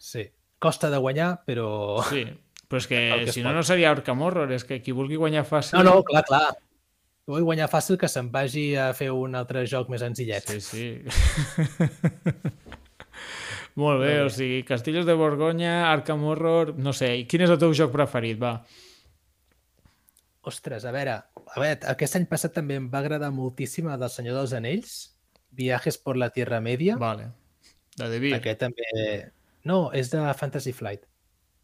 Sí. 0.00 0.24
Costa 0.60 0.90
de 0.90 0.98
guanyar, 1.00 1.44
però... 1.46 2.00
Sí, 2.08 2.24
però 2.66 2.78
és 2.80 2.86
que, 2.88 2.98
que 3.28 3.32
si 3.36 3.42
no, 3.44 3.52
pot. 3.52 3.58
no 3.60 3.64
seria 3.68 3.92
Arkham 3.92 4.24
Horror, 4.24 4.50
és 4.56 4.64
que 4.66 4.80
qui 4.82 4.92
vulgui 4.96 5.16
guanyar 5.20 5.44
fàcil... 5.48 5.78
No, 5.78 5.84
no, 5.86 5.94
clar, 6.08 6.24
clar. 6.28 6.48
Vull 7.30 7.44
guanyar 7.46 7.68
fàcil 7.70 7.96
que 8.00 8.08
se'n 8.10 8.28
vagi 8.32 8.74
a 8.80 8.92
fer 8.96 9.10
un 9.14 9.36
altre 9.38 9.66
joc 9.70 9.86
més 9.92 10.02
senzillet. 10.02 10.44
Sí, 10.50 10.60
sí. 10.64 10.86
Molt 13.80 13.98
bé, 14.02 14.14
o 14.24 14.28
sigui, 14.32 14.64
Castillos 14.66 15.06
de 15.06 15.14
Borgonya, 15.14 15.92
Arkham 15.92 16.24
Horror... 16.26 16.66
No 16.80 16.92
sé, 16.96 17.08
i 17.20 17.22
quin 17.30 17.42
és 17.46 17.52
el 17.52 17.60
teu 17.60 17.72
joc 17.76 17.90
preferit, 17.94 18.38
va? 18.40 18.52
Ostres, 20.50 20.82
a 20.88 20.92
veure, 20.96 21.14
a 21.20 21.56
veure, 21.60 21.78
aquest 21.92 22.14
any 22.18 22.26
passat 22.28 22.52
també 22.56 22.74
em 22.80 22.86
va 22.90 22.98
agradar 23.04 23.30
moltíssim 23.36 23.86
el 23.92 24.00
del 24.00 24.12
Senyor 24.12 24.34
dels 24.40 24.54
Anells, 24.56 24.92
Viajes 25.50 25.98
por 25.98 26.16
la 26.16 26.30
Tierra 26.34 26.60
Media. 26.64 26.96
Vale. 26.96 27.28
De 27.98 28.18
Beer. 28.18 28.38
Aquest 28.38 28.60
també... 28.64 28.84
No, 29.68 29.90
és 29.96 30.10
de 30.12 30.22
Fantasy 30.34 30.72
Flight. 30.72 31.06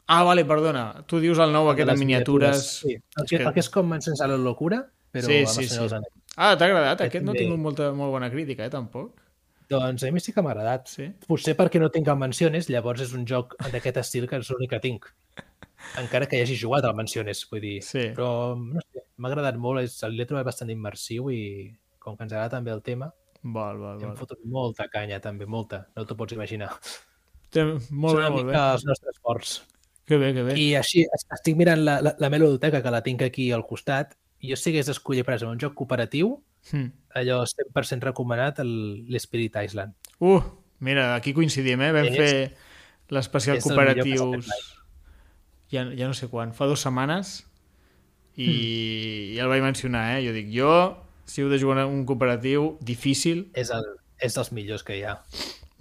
Ah, 0.07 0.23
vale, 0.23 0.45
perdona. 0.47 1.03
Tu 1.11 1.19
dius 1.23 1.39
el 1.43 1.53
nou 1.55 1.69
aquest 1.71 1.87
De 1.87 1.93
les 1.93 2.03
miniatures... 2.03 2.67
Sí, 2.85 2.95
el 2.95 3.27
que, 3.27 3.41
el 3.43 3.53
que 3.55 3.63
és 3.65 3.71
com 3.73 3.93
a 3.97 3.99
la 4.31 4.37
locura, 4.39 4.85
però 5.13 5.27
Sí, 5.27 5.45
sí, 5.47 5.69
sí. 5.69 6.01
Ah, 6.37 6.55
t'ha 6.55 6.69
agradat? 6.69 7.01
Aquest 7.01 7.09
Aquest 7.09 7.25
no 7.25 7.33
ha 7.33 7.39
tingut 7.39 7.59
molta, 7.59 7.91
molt 7.97 8.13
bona 8.15 8.31
crítica, 8.31 8.67
eh, 8.67 8.71
tampoc. 8.71 9.17
Doncs 9.73 10.05
a 10.07 10.13
mi 10.15 10.21
sí 10.23 10.33
que 10.33 10.43
m'ha 10.45 10.53
agradat. 10.53 10.87
Sí. 10.93 11.09
Potser 11.27 11.57
perquè 11.59 11.81
no 11.83 11.91
tinc 11.91 12.07
el 12.13 12.21
Mansiones, 12.21 12.69
llavors 12.71 13.03
és 13.03 13.15
un 13.19 13.25
joc 13.27 13.57
d'aquest 13.73 13.99
estil 14.05 14.29
que 14.31 14.39
és 14.39 14.51
l'únic 14.53 14.71
que 14.77 14.83
tinc. 14.85 15.09
Encara 15.99 16.29
que 16.31 16.39
hi 16.39 16.45
hagi 16.45 16.59
jugat 16.61 16.87
al 16.87 16.95
Mansiones, 16.95 17.43
vull 17.51 17.65
dir. 17.65 17.81
Sí. 17.83 18.13
Però 18.15 18.55
no 18.61 18.85
sé, 18.85 19.03
m'ha 19.17 19.33
agradat 19.33 19.59
molt, 19.59 19.83
l'he 20.13 20.29
trobat 20.29 20.47
bastant 20.47 20.71
immersiu 20.71 21.33
i 21.35 21.43
com 21.99 22.15
que 22.15 22.29
ens 22.29 22.37
agrada 22.37 22.55
també 22.59 22.71
el 22.71 22.85
tema, 22.87 23.11
Val, 23.43 23.79
val, 23.79 24.01
hem 24.01 24.11
val. 24.11 24.17
fotut 24.19 24.41
molta 24.51 24.89
canya 24.91 25.21
també, 25.23 25.47
molta, 25.47 25.85
no 25.97 26.05
t'ho 26.07 26.17
pots 26.19 26.35
imaginar. 26.35 26.71
Molt 27.91 28.19
bé, 28.19 28.29
molt 28.31 28.47
bé. 28.47 28.55
els 28.59 28.85
nostres 28.85 29.17
forts. 29.23 29.57
Que 30.07 30.17
bé, 30.19 30.33
que 30.35 30.43
bé. 30.43 30.55
I 30.59 30.75
així, 30.79 31.01
es- 31.03 31.27
estic 31.35 31.57
mirant 31.57 31.81
la, 31.85 32.01
la, 32.01 32.15
la 32.19 32.31
melodoteca 32.31 32.83
que 32.83 32.91
la 32.91 33.03
tinc 33.03 33.23
aquí 33.23 33.51
al 33.53 33.67
costat, 33.67 34.15
jo 34.43 34.55
si 34.57 34.71
hagués 34.71 34.87
d'escollir, 34.87 35.25
per 35.25 35.35
exemple, 35.35 35.55
un 35.55 35.61
joc 35.61 35.75
cooperatiu, 35.75 36.43
Hm. 36.73 36.91
allò 37.15 37.45
100% 37.47 38.03
recomanat, 38.03 38.59
el- 38.61 39.05
l'Spirit 39.09 39.55
Island. 39.65 39.95
Uh, 40.19 40.41
mira, 40.81 41.15
aquí 41.15 41.33
coincidim, 41.33 41.81
eh? 41.83 41.93
Vam 41.93 42.05
És- 42.07 42.17
fer 42.17 42.57
l'especial 43.09 43.59
cooperatius 43.63 44.47
ja, 45.71 45.85
ja 45.95 46.07
no 46.07 46.15
sé 46.15 46.29
quan, 46.29 46.53
fa 46.55 46.67
dues 46.67 46.81
setmanes 46.81 47.45
i 48.37 48.47
Hmm. 48.47 49.37
ja 49.37 49.43
el 49.45 49.49
vaig 49.49 49.63
mencionar, 49.63 50.19
eh? 50.19 50.27
Jo 50.27 50.33
dic, 50.33 50.49
jo, 50.53 51.03
si 51.25 51.43
heu 51.43 51.49
de 51.49 51.59
jugar 51.59 51.87
un 51.87 52.05
cooperatiu 52.07 52.77
difícil, 52.81 53.51
És, 53.55 53.71
el, 53.71 53.85
és 54.21 54.35
dels 54.35 54.53
millors 54.53 54.85
que 54.85 54.99
hi 54.99 55.03
ha. 55.05 55.17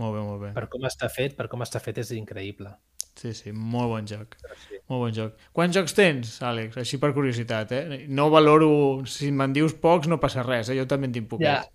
Molt 0.02 0.16
bé, 0.16 0.22
molt 0.26 0.42
bé. 0.44 0.52
Per 0.56 0.66
com 0.72 0.86
està 0.88 1.10
fet, 1.12 1.36
per 1.38 1.48
com 1.52 1.62
està 1.66 1.80
fet 1.84 1.98
és 2.04 2.12
increïble. 2.18 2.72
Sí, 3.16 3.32
sí, 3.34 3.52
molt 3.56 3.88
bon 3.94 4.08
joc. 4.10 4.34
Sí. 4.66 4.80
Molt 4.92 5.00
bon 5.06 5.14
joc. 5.16 5.38
Quants 5.56 5.76
jocs 5.78 5.94
tens, 5.96 6.34
Àlex? 6.44 6.76
Així 6.82 6.98
per 7.00 7.14
curiositat, 7.16 7.72
eh? 7.72 8.02
No 8.12 8.28
valoro... 8.34 8.68
Si 9.08 9.30
me'n 9.32 9.54
dius 9.56 9.74
pocs 9.80 10.10
no 10.12 10.18
passa 10.20 10.44
res, 10.44 10.68
eh? 10.70 10.76
Jo 10.76 10.84
també 10.92 11.08
en 11.08 11.14
tinc 11.16 11.30
Ja, 11.40 11.62
poquets. 11.62 11.72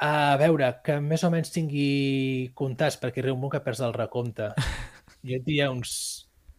a 0.00 0.36
veure, 0.40 0.70
que 0.84 0.96
més 1.04 1.22
o 1.24 1.30
menys 1.30 1.52
tingui 1.52 2.50
comptats, 2.56 2.96
perquè 3.02 3.22
un 3.28 3.36
moment 3.36 3.52
que 3.52 3.60
perds 3.66 3.80
el 3.84 3.92
recompte. 3.96 4.52
Jo 5.24 5.36
et 5.38 5.44
diria 5.46 5.70
uns... 5.72 5.92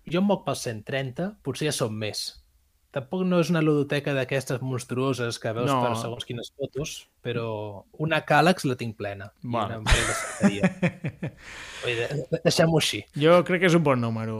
Jo 0.09 0.21
em 0.21 0.25
moc 0.29 0.45
pels 0.45 0.61
130, 0.65 1.31
potser 1.45 1.67
ja 1.67 1.73
són 1.73 1.93
més. 1.97 2.21
Tampoc 2.95 3.25
no 3.27 3.41
és 3.43 3.49
una 3.51 3.59
ludoteca 3.59 4.13
d'aquestes 4.15 4.61
monstruoses 4.63 5.35
que 5.43 5.51
veus 5.51 5.67
No. 5.67 5.81
per 5.83 5.97
segons 5.99 6.23
quines 6.23 6.47
fotos, 6.55 6.93
però 7.21 7.83
una 7.99 8.21
càlex 8.23 8.63
la 8.69 8.77
tinc 8.79 8.95
plena. 8.95 9.27
I 9.43 9.51
Val. 9.51 9.73
una 9.81 9.83
parell 9.83 10.61
de 12.31 12.39
Deixem-ho 12.45 12.79
així. 12.79 13.01
Jo 13.19 13.41
crec 13.47 13.61
que 13.65 13.69
és 13.69 13.75
un 13.77 13.83
bon 13.83 13.99
número. 14.01 14.37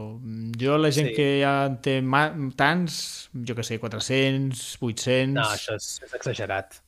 Jo, 0.60 0.78
la 0.80 0.92
gent 0.96 1.10
Sí. 1.12 1.16
que 1.18 1.28
ja 1.42 1.66
en 1.68 1.78
té 1.84 1.98
tants, 2.56 3.30
jo 3.36 3.56
que 3.56 3.64
sé, 3.68 3.78
400, 3.80 4.78
800... 4.80 5.34
No, 5.36 5.44
això 5.52 5.76
és, 5.76 6.00
és 6.06 6.14
exagerat. 6.14 6.80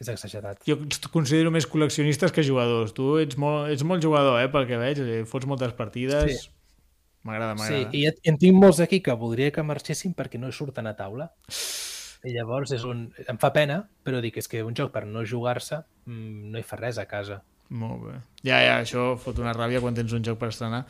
És 0.00 0.08
exagerat. 0.10 0.58
Jo 0.66 0.74
ens 0.82 0.98
considero 1.08 1.50
més 1.54 1.66
col·leccionistes 1.70 2.32
que 2.34 2.42
jugadors. 2.42 2.92
Tu 2.92 3.04
ets 3.22 3.36
molt, 3.38 3.70
ets 3.70 3.84
molt 3.86 4.02
jugador, 4.02 4.40
eh, 4.42 4.48
pel 4.50 4.66
que 4.66 4.76
veig. 4.76 5.00
Fots 5.30 5.46
moltes 5.46 5.72
partides. 5.72 6.42
Sí. 6.44 6.50
M'agrada, 7.24 7.54
Sí, 7.56 7.62
m'agrada. 7.62 7.88
et- 7.88 8.20
i 8.24 8.28
en 8.30 8.38
tinc 8.38 8.54
molts 8.56 8.80
aquí 8.84 9.00
que 9.02 9.12
voldria 9.16 9.50
que 9.50 9.62
marxessin 9.64 10.14
perquè 10.14 10.38
no 10.38 10.52
surten 10.52 10.86
a 10.86 10.94
taula. 10.96 11.30
I 12.24 12.32
llavors 12.32 12.70
és 12.72 12.84
un... 12.88 13.12
em 13.28 13.38
fa 13.38 13.50
pena, 13.52 13.82
però 14.04 14.20
dic, 14.24 14.36
és 14.40 14.48
que 14.48 14.62
un 14.64 14.74
joc 14.76 14.92
per 14.92 15.04
no 15.06 15.24
jugar-se 15.28 15.82
mm, 16.06 16.52
no 16.52 16.58
hi 16.58 16.62
fa 16.64 16.76
res 16.80 16.96
a 16.98 17.04
casa. 17.06 17.42
Molt 17.68 18.02
bé. 18.06 18.14
Ja, 18.44 18.60
ja, 18.64 18.78
això 18.82 19.16
fot 19.18 19.38
una 19.40 19.52
ràbia 19.56 19.80
quan 19.80 19.94
tens 19.96 20.12
un 20.12 20.22
joc 20.24 20.38
per 20.38 20.48
estrenar. 20.52 20.84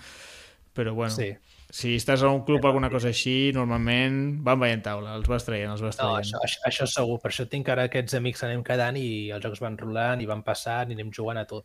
Però 0.74 0.92
bueno, 0.94 1.14
Sí. 1.14 1.32
Si 1.74 1.96
estàs 1.98 2.22
a 2.22 2.28
un 2.30 2.44
club 2.46 2.62
o 2.62 2.68
alguna 2.70 2.86
cosa 2.92 3.08
així, 3.10 3.50
normalment 3.56 4.36
van 4.46 4.60
veient 4.62 4.82
taula, 4.84 5.16
els 5.18 5.26
vas 5.26 5.42
traient, 5.42 5.72
els 5.72 5.80
vas 5.82 5.96
No, 5.98 6.04
traient. 6.12 6.22
això, 6.22 6.38
això, 6.46 6.60
això 6.70 6.86
segur. 6.86 7.16
Per 7.22 7.32
això 7.32 7.48
tinc 7.50 7.68
ara 7.72 7.88
aquests 7.88 8.14
amics 8.14 8.44
anem 8.46 8.62
quedant 8.62 8.96
i 9.00 9.30
els 9.34 9.42
jocs 9.42 9.58
van 9.64 9.74
rolant 9.80 10.22
i 10.22 10.28
van 10.30 10.44
passant 10.46 10.92
i 10.92 10.94
anem 10.94 11.10
jugant 11.10 11.40
a 11.40 11.44
tot. 11.50 11.64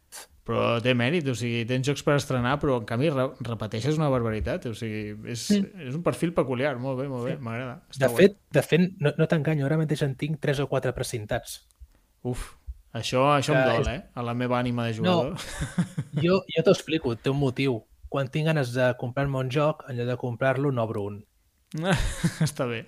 Però 0.49 0.79
té 0.81 0.95
mèrit, 0.97 1.27
o 1.29 1.35
sigui, 1.37 1.61
tens 1.69 1.85
jocs 1.85 2.01
per 2.01 2.15
estrenar, 2.17 2.55
però 2.59 2.79
en 2.81 2.85
canvi 2.89 3.11
re 3.13 3.27
repeteixes 3.45 3.99
una 4.01 4.09
barbaritat, 4.09 4.65
o 4.65 4.73
sigui, 4.73 5.13
és, 5.29 5.43
és 5.51 5.93
un 5.93 6.01
perfil 6.01 6.33
peculiar, 6.33 6.71
molt 6.81 6.97
bé, 7.03 7.05
molt 7.07 7.27
bé, 7.29 7.35
m'agrada. 7.37 7.83
Està 7.93 8.07
De 8.07 8.09
guai. 8.15 8.23
fet, 8.23 8.39
de 8.57 8.63
fet 8.65 8.87
no, 8.97 9.11
no 9.15 9.27
t'enganyo, 9.29 9.67
ara 9.69 9.77
mateix 9.77 10.01
en 10.07 10.15
tinc 10.17 10.39
3 10.41 10.63
o 10.65 10.67
4 10.71 10.95
precintats. 10.97 11.59
Uf, 12.25 12.55
això, 12.97 13.27
això 13.37 13.53
em 13.53 13.61
Que 13.61 13.69
dol, 13.77 13.81
és- 13.85 13.93
eh? 13.93 14.01
A 14.15 14.23
la 14.25 14.33
meva 14.33 14.57
ànima 14.57 14.87
de 14.89 14.97
jugador. 14.97 15.37
Jo, 16.25 16.41
jo 16.49 16.63
t'ho 16.65 16.71
explico, 16.73 17.13
té 17.15 17.29
un 17.29 17.37
motiu. 17.37 17.83
Quan 18.09 18.29
tinc 18.33 18.47
ganes 18.49 18.73
de 18.73 18.87
comprar-me 18.97 19.37
un 19.37 19.51
joc, 19.53 19.85
en 19.89 19.97
lloc 19.99 20.07
de 20.09 20.17
comprar-lo, 20.17 20.71
n'obro 20.73 21.03
un. 21.11 21.19
Està 22.47 22.65
bé. 22.65 22.83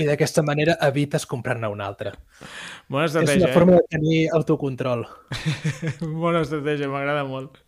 I 0.00 0.06
d'aquesta 0.08 0.42
manera 0.42 0.74
evites 0.86 1.26
comprar-ne 1.28 1.68
un 1.70 1.82
altre. 1.84 2.14
Bona 2.88 3.04
És 3.06 3.12
estratègia, 3.12 3.44
una 3.50 3.54
forma 3.54 3.76
de 3.76 3.84
tenir 3.92 4.20
autocontrol. 4.34 5.04
eh? 5.04 5.92
Bona 6.24 6.40
estratègia, 6.42 6.88
m'agrada 6.90 7.22
molt. 7.28 7.60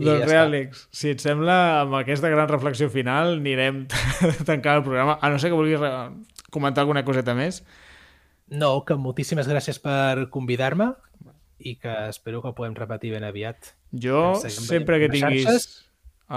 I 0.00 0.06
doncs 0.06 0.22
ja 0.22 0.28
bé. 0.30 0.38
Àlex, 0.40 0.86
si 0.96 1.10
et 1.12 1.20
sembla, 1.20 1.56
amb 1.82 1.98
aquesta 1.98 2.30
gran 2.32 2.48
reflexió 2.48 2.88
final 2.88 3.34
anirem 3.40 3.82
tancant 4.48 4.78
el 4.80 4.86
programa, 4.86 5.18
a 5.20 5.28
no 5.34 5.42
ser 5.42 5.50
que 5.52 5.58
vulguis 5.58 5.82
re- 5.82 5.92
comentar 6.54 6.86
alguna 6.86 7.04
coseta 7.04 7.34
més. 7.36 7.60
No, 8.50 8.72
que 8.86 8.96
moltíssimes 8.96 9.50
gràcies 9.50 9.76
per 9.82 10.30
convidar-me 10.32 10.92
i 11.60 11.74
que 11.76 11.92
espero 12.08 12.40
que 12.40 12.48
ho 12.48 12.56
podem 12.56 12.72
repetir 12.78 13.12
ben 13.12 13.26
aviat. 13.28 13.74
Jo, 13.92 14.38
sempre 14.40 15.02
que 15.02 15.10
tinguis 15.12 15.44
xarxes 15.44 15.68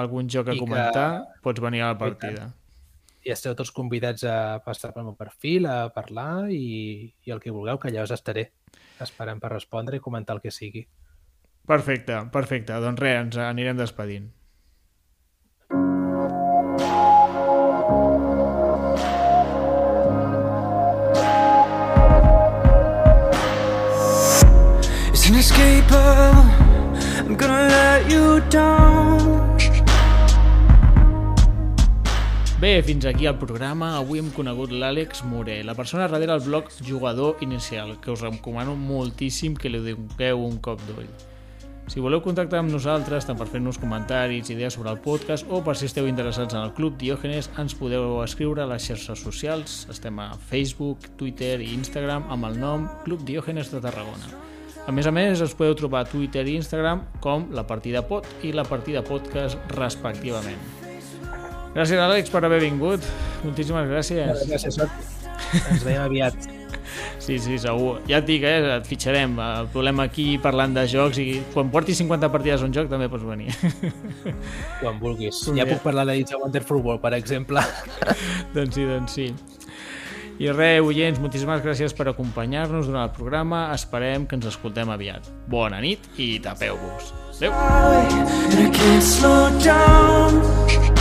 algun 0.02 0.28
joc 0.30 0.50
a 0.50 0.54
i 0.56 0.60
que- 0.60 0.66
comentar, 0.66 1.08
pots 1.46 1.62
venir 1.62 1.82
a 1.86 1.92
la 1.94 1.98
partida. 2.02 2.50
I 3.24 3.32
esteu 3.32 3.54
tots 3.56 3.72
convidats 3.72 4.26
a 4.28 4.60
passar 4.66 4.92
pel 4.94 5.06
meu 5.08 5.16
perfil, 5.16 5.66
a 5.70 5.88
parlar 5.96 6.50
i, 6.52 7.14
i 7.24 7.32
el 7.32 7.40
que 7.40 7.54
vulgueu, 7.56 7.78
que 7.80 7.88
allà 7.92 8.04
us 8.04 8.12
estaré 8.12 8.50
esperant 9.00 9.40
per 9.40 9.54
respondre 9.54 9.96
i 9.96 10.04
comentar 10.04 10.36
el 10.36 10.42
que 10.44 10.52
sigui. 10.52 10.84
Perfecte, 11.66 12.18
perfecte. 12.34 12.76
Doncs 12.84 13.00
res, 13.00 13.22
ens 13.24 13.38
anirem 13.40 13.80
despedint. 13.80 14.28
It's 25.12 25.28
inescapable. 25.30 26.42
I'm 27.26 27.36
gonna 27.36 27.68
let 27.68 28.12
you 28.12 28.40
down. 28.50 28.83
Fins 32.82 33.06
aquí 33.06 33.28
el 33.28 33.36
programa. 33.38 34.00
Avui 34.00 34.18
hem 34.18 34.32
conegut 34.34 34.72
l'Àlex 34.74 35.20
Moré, 35.30 35.60
la 35.62 35.76
persona 35.78 36.08
darrere 36.08 36.32
del 36.32 36.42
blog 36.42 36.72
Jugador 36.82 37.38
Inicial, 37.46 38.00
que 38.02 38.10
us 38.10 38.24
recomano 38.26 38.74
moltíssim 38.74 39.54
que 39.54 39.70
li 39.70 39.78
donem 39.78 40.42
un 40.42 40.58
cop 40.58 40.82
d'ull. 40.88 41.06
Si 41.86 42.02
voleu 42.02 42.24
contactar 42.26 42.64
amb 42.64 42.74
nosaltres, 42.74 43.28
tant 43.30 43.38
per 43.38 43.46
fer-nos 43.52 43.78
comentaris, 43.78 44.50
idees 44.50 44.74
sobre 44.74 44.90
el 44.90 44.98
podcast 45.06 45.46
o 45.54 45.62
per 45.62 45.78
si 45.78 45.86
esteu 45.86 46.10
interessats 46.10 46.58
en 46.58 46.64
el 46.66 46.74
Club 46.74 46.98
Diògenes, 46.98 47.52
ens 47.62 47.78
podeu 47.78 48.24
escriure 48.24 48.66
a 48.66 48.70
les 48.74 48.90
xarxes 48.90 49.22
socials. 49.22 49.84
Estem 49.94 50.18
a 50.18 50.32
Facebook, 50.34 51.12
Twitter 51.20 51.60
i 51.62 51.76
Instagram 51.78 52.26
amb 52.34 52.50
el 52.50 52.58
nom 52.58 52.88
Club 53.06 53.22
Diògenes 53.28 53.70
de 53.70 53.84
Tarragona. 53.86 54.34
A 54.88 54.92
més 54.92 55.06
a 55.06 55.14
més, 55.14 55.46
us 55.46 55.54
podeu 55.54 55.78
trobar 55.78 56.08
a 56.08 56.10
Twitter 56.10 56.48
i 56.48 56.58
Instagram 56.58 57.06
com 57.22 57.52
la 57.54 57.68
partida 57.70 58.02
pot 58.02 58.26
i 58.42 58.52
la 58.52 58.66
partida 58.66 59.06
podcast 59.06 59.62
respectivament. 59.78 60.83
Gràcies, 61.74 61.98
Àlex, 61.98 62.30
per 62.30 62.44
haver 62.46 62.62
vingut. 62.62 63.06
Moltíssimes 63.44 63.88
gràcies. 63.90 64.44
Gràcies, 64.50 64.78
Sot. 64.78 64.92
Ens 65.72 65.86
veiem 65.86 66.04
aviat. 66.06 66.38
Sí, 67.24 67.38
sí, 67.40 67.56
segur. 67.58 68.02
Ja 68.10 68.18
et 68.20 68.26
dic, 68.28 68.44
eh, 68.44 68.76
et 68.76 68.88
fitxarem. 68.88 69.38
El 69.40 69.70
problema 69.72 70.04
aquí 70.10 70.38
parlant 70.44 70.74
de 70.76 70.84
jocs 70.92 71.18
i 71.24 71.40
quan 71.54 71.72
portis 71.72 72.02
50 72.02 72.30
partides 72.34 72.62
a 72.62 72.68
un 72.68 72.74
joc 72.76 72.90
també 72.92 73.08
pots 73.10 73.24
venir. 73.24 73.54
Quan 74.82 75.00
vulguis. 75.00 75.40
Ja 75.56 75.64
bé. 75.64 75.72
puc 75.72 75.86
parlar 75.88 76.06
de 76.10 76.18
It's 76.20 76.36
a 76.36 76.42
Wonderful 76.42 76.84
World, 76.84 77.02
per 77.02 77.14
exemple. 77.16 77.64
doncs 78.56 78.76
sí, 78.76 78.86
doncs 78.90 79.16
sí. 79.16 79.30
I 80.44 80.52
res, 80.52 80.82
oients, 80.84 81.22
moltíssimes 81.24 81.64
gràcies 81.64 81.96
per 81.96 82.10
acompanyar-nos 82.12 82.92
durant 82.92 83.08
el 83.08 83.16
programa. 83.16 83.70
Esperem 83.74 84.28
que 84.28 84.36
ens 84.36 84.52
escoltem 84.52 84.92
aviat. 84.92 85.32
Bona 85.48 85.80
nit 85.80 86.04
i 86.20 86.36
tapeu-vos. 86.44 87.14
Adéu. 87.34 87.54
and 89.66 90.93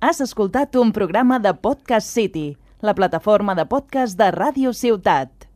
Has 0.00 0.20
escoltat 0.20 0.76
un 0.76 0.92
programa 0.92 1.38
de 1.38 1.54
Podcast 1.54 2.08
City, 2.12 2.58
la 2.82 2.92
plataforma 2.92 3.54
de 3.54 3.64
podcast 3.64 4.18
de 4.18 4.28
Ràdio 4.28 4.74
Ciutat. 4.76 5.51